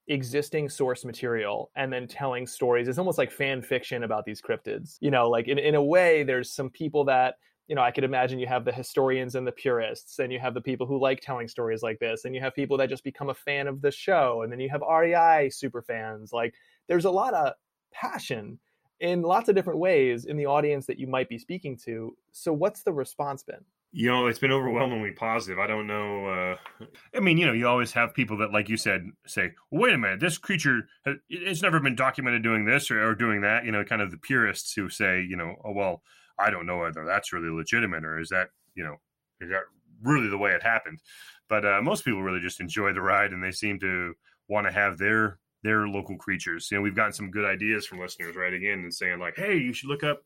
[0.08, 2.88] existing source material and then telling stories.
[2.88, 4.96] It's almost like fan fiction about these cryptids.
[5.00, 7.36] You know, like in, in a way, there's some people that
[7.70, 10.54] you know, I could imagine you have the historians and the purists, and you have
[10.54, 13.28] the people who like telling stories like this, and you have people that just become
[13.30, 16.32] a fan of the show, and then you have REI super fans.
[16.32, 16.52] Like,
[16.88, 17.52] there's a lot of
[17.92, 18.58] passion
[18.98, 22.16] in lots of different ways in the audience that you might be speaking to.
[22.32, 23.64] So, what's the response been?
[23.92, 25.60] You know, it's been overwhelmingly positive.
[25.60, 26.26] I don't know.
[26.26, 29.94] Uh, I mean, you know, you always have people that, like you said, say, wait
[29.94, 30.88] a minute, this creature,
[31.28, 33.64] it's never been documented doing this or, or doing that.
[33.64, 36.02] You know, kind of the purists who say, you know, oh, well,
[36.40, 38.96] I don't know whether that's really legitimate or is that you know
[39.40, 39.62] is that
[40.02, 41.00] really the way it happened.
[41.48, 44.14] But uh, most people really just enjoy the ride and they seem to
[44.48, 46.68] want to have their their local creatures.
[46.70, 49.56] You know, we've gotten some good ideas from listeners writing in and saying like, "Hey,
[49.56, 50.22] you should look up,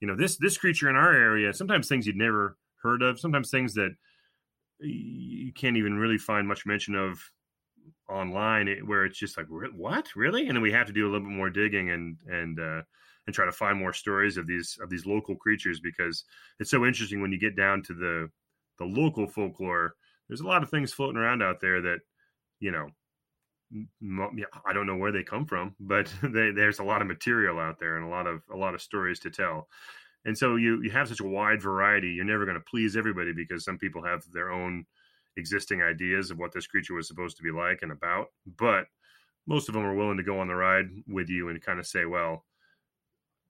[0.00, 3.20] you know, this this creature in our area." Sometimes things you'd never heard of.
[3.20, 3.94] Sometimes things that
[4.80, 7.20] you can't even really find much mention of
[8.08, 11.26] online, where it's just like, "What, really?" And then we have to do a little
[11.26, 12.82] bit more digging and and uh,
[13.26, 16.24] and try to find more stories of these of these local creatures because
[16.58, 18.30] it's so interesting when you get down to the
[18.78, 19.94] the local folklore.
[20.28, 21.98] There's a lot of things floating around out there that
[22.60, 22.88] you know
[24.66, 27.78] I don't know where they come from, but they, there's a lot of material out
[27.78, 29.68] there and a lot of a lot of stories to tell.
[30.24, 32.10] And so you you have such a wide variety.
[32.10, 34.84] You're never going to please everybody because some people have their own
[35.36, 38.28] existing ideas of what this creature was supposed to be like and about.
[38.58, 38.86] But
[39.46, 41.86] most of them are willing to go on the ride with you and kind of
[41.86, 42.44] say, well,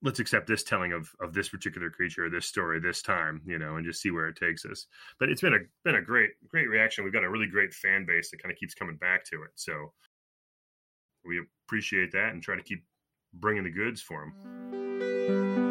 [0.03, 3.77] let's accept this telling of of this particular creature, this story, this time, you know,
[3.77, 4.87] and just see where it takes us.
[5.19, 7.05] But it's been a been a great great reaction.
[7.05, 9.51] We've got a really great fan base that kind of keeps coming back to it.
[9.55, 9.93] So
[11.25, 12.85] we appreciate that and try to keep
[13.35, 15.63] bringing the goods for them.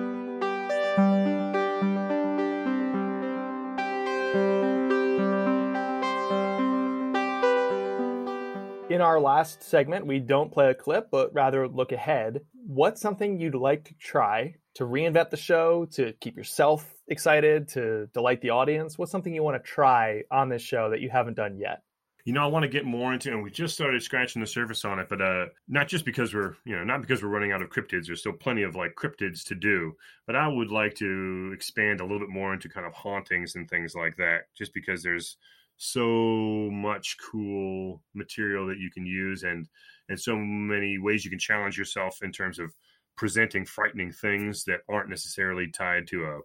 [8.92, 12.42] in our last segment, we don't play a clip, but rather look ahead.
[12.74, 18.08] What's something you'd like to try to reinvent the show, to keep yourself excited, to
[18.14, 18.98] delight the audience?
[18.98, 21.82] What's something you want to try on this show that you haven't done yet?
[22.24, 24.86] You know, I want to get more into, and we just started scratching the surface
[24.86, 27.62] on it, but uh, not just because we're, you know, not because we're running out
[27.62, 28.06] of cryptids.
[28.06, 32.04] There's still plenty of like cryptids to do, but I would like to expand a
[32.04, 35.36] little bit more into kind of hauntings and things like that, just because there's
[35.84, 39.68] so much cool material that you can use and
[40.10, 42.72] and so many ways you can challenge yourself in terms of
[43.18, 46.40] presenting frightening things that aren't necessarily tied to a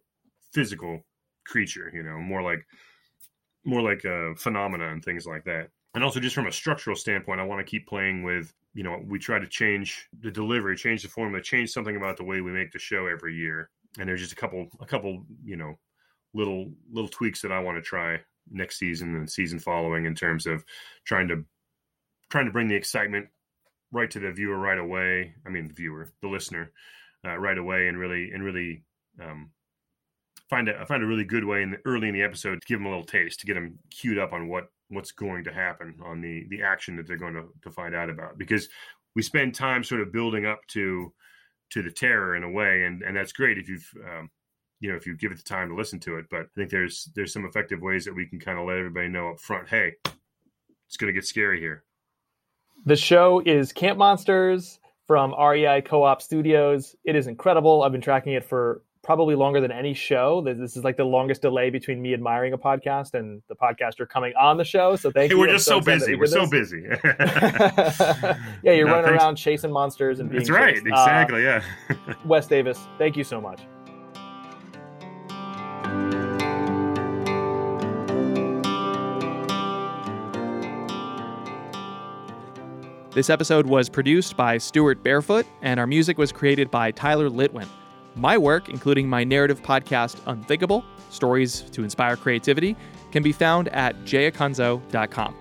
[0.55, 1.05] physical
[1.45, 2.65] creature you know more like
[3.67, 5.69] more like a phenomena and things like that.
[5.95, 9.03] And also just from a structural standpoint i want to keep playing with you know
[9.07, 12.53] we try to change the delivery change the formula change something about the way we
[12.53, 13.69] make the show every year.
[13.99, 15.75] And there's just a couple a couple you know
[16.33, 18.19] little little tweaks that i want to try
[18.51, 20.65] next season and season following in terms of
[21.05, 21.45] trying to
[22.31, 23.29] trying to bring the excitement
[23.93, 25.35] right to the viewer right away.
[25.47, 26.73] I mean, the viewer, the listener,
[27.25, 28.85] uh, right away, and really and really
[29.23, 29.51] um,
[30.49, 32.79] find a find a really good way in the, early in the episode to give
[32.79, 35.95] them a little taste to get them queued up on what what's going to happen
[36.05, 38.69] on the the action that they're going to to find out about because
[39.15, 41.13] we spend time sort of building up to
[41.71, 44.31] to the terror in a way and and that's great if you've um,
[44.81, 46.71] you know if you give it the time to listen to it but i think
[46.71, 49.69] there's there's some effective ways that we can kind of let everybody know up front
[49.69, 49.93] hey
[50.87, 51.85] it's going to get scary here.
[52.85, 56.95] The show is camp monsters from rei co-op studios.
[57.05, 57.83] It is incredible.
[57.83, 60.41] I've been tracking it for probably longer than any show.
[60.41, 64.33] This is like the longest delay between me admiring a podcast and the podcaster coming
[64.41, 65.41] on the show so thank hey, you.
[65.41, 66.15] We're just so, so busy.
[66.17, 66.83] we're so busy.
[68.63, 69.23] Yeah you're no, running thanks.
[69.23, 70.75] around chasing monsters and being that's right.
[70.75, 70.87] Chased.
[70.87, 73.61] exactly uh, yeah wes davis thank you so much
[83.17, 87.67] This episode was produced by Stuart Barefoot, and our music was created by Tyler Litwin.
[88.15, 92.77] My work, including my narrative podcast Unthinkable Stories to Inspire Creativity,
[93.13, 95.35] can be found at jayacunzo.com.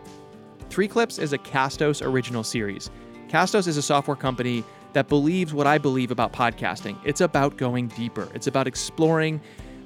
[0.70, 2.90] Three Clips is a Castos original series.
[3.28, 4.64] Castos is a software company
[4.94, 6.98] that believes what I believe about podcasting.
[7.04, 9.42] It's about going deeper, it's about exploring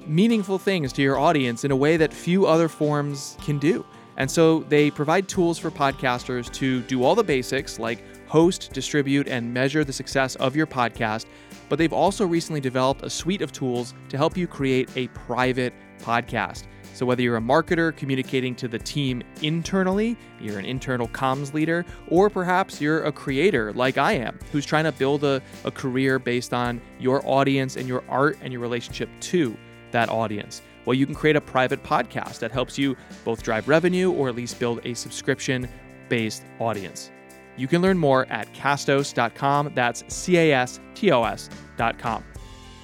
[0.06, 3.84] meaningful things to your audience in a way that few other forms can do.
[4.20, 9.28] And so they provide tools for podcasters to do all the basics like host, distribute,
[9.28, 11.24] and measure the success of your podcast.
[11.70, 15.72] But they've also recently developed a suite of tools to help you create a private
[16.00, 16.64] podcast.
[16.92, 21.86] So, whether you're a marketer communicating to the team internally, you're an internal comms leader,
[22.08, 26.18] or perhaps you're a creator like I am, who's trying to build a, a career
[26.18, 29.56] based on your audience and your art and your relationship to
[29.92, 30.60] that audience.
[30.84, 34.34] Well, you can create a private podcast that helps you both drive revenue or at
[34.34, 35.68] least build a subscription
[36.08, 37.10] based audience.
[37.56, 39.72] You can learn more at castos.com.
[39.74, 42.24] That's C A S T O S.com.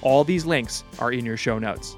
[0.01, 1.95] All these links are in your show notes.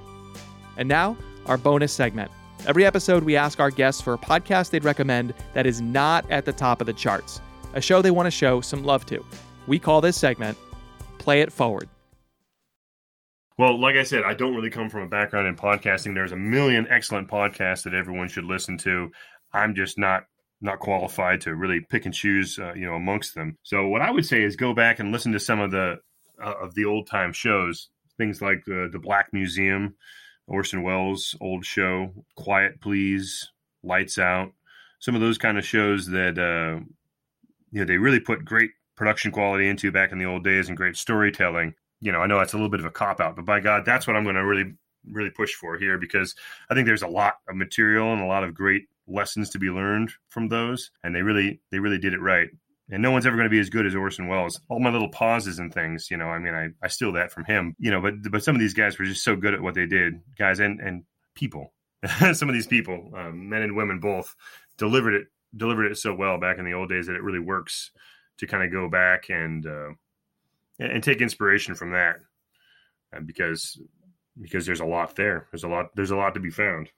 [0.77, 2.31] And now, our bonus segment.
[2.65, 6.45] Every episode, we ask our guests for a podcast they'd recommend that is not at
[6.45, 7.41] the top of the charts,
[7.73, 9.23] a show they want to show some love to.
[9.67, 10.57] We call this segment
[11.17, 11.89] Play It Forward.
[13.59, 16.13] Well, like I said, I don't really come from a background in podcasting.
[16.13, 19.11] There's a million excellent podcasts that everyone should listen to.
[19.51, 20.23] I'm just not
[20.61, 23.57] not qualified to really pick and choose, uh, you know, amongst them.
[23.63, 25.97] So what I would say is go back and listen to some of the
[26.41, 29.95] uh, of the old time shows, things like the the Black Museum,
[30.47, 33.51] Orson Welles' old show, Quiet Please,
[33.83, 34.53] Lights Out,
[34.99, 36.81] some of those kind of shows that uh,
[37.73, 40.77] you know they really put great production quality into back in the old days and
[40.77, 41.73] great storytelling.
[42.01, 43.83] You know, I know that's a little bit of a cop out, but by God,
[43.85, 44.73] that's what I'm going to really
[45.05, 46.35] really push for here because
[46.69, 49.69] I think there's a lot of material and a lot of great lessons to be
[49.69, 52.49] learned from those, and they really they really did it right.
[52.91, 54.59] And no one's ever going to be as good as Orson Welles.
[54.67, 57.45] All my little pauses and things, you know, I mean, I, I steal that from
[57.45, 59.75] him, you know, but but some of these guys were just so good at what
[59.75, 61.03] they did, guys and and
[61.35, 61.73] people.
[62.33, 64.35] some of these people, um, men and women both,
[64.77, 65.27] delivered it
[65.57, 67.91] delivered it so well back in the old days that it really works
[68.37, 69.89] to kind of go back and uh,
[70.79, 72.17] and take inspiration from that,
[73.15, 73.79] uh, because
[74.41, 75.47] because there's a lot there.
[75.51, 75.87] There's a lot.
[75.95, 76.89] There's a lot to be found.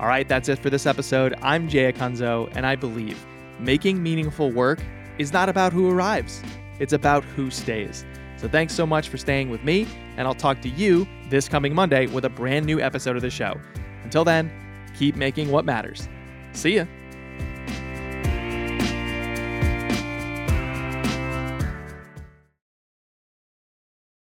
[0.00, 1.34] All right, that's it for this episode.
[1.40, 3.24] I'm Jay Acunzo, and I believe
[3.58, 4.80] making meaningful work
[5.18, 6.42] is not about who arrives,
[6.80, 8.04] it's about who stays.
[8.36, 11.74] So thanks so much for staying with me, and I'll talk to you this coming
[11.74, 13.54] Monday with a brand new episode of the show.
[14.02, 14.50] Until then,
[14.98, 16.08] keep making what matters.
[16.52, 16.84] See ya.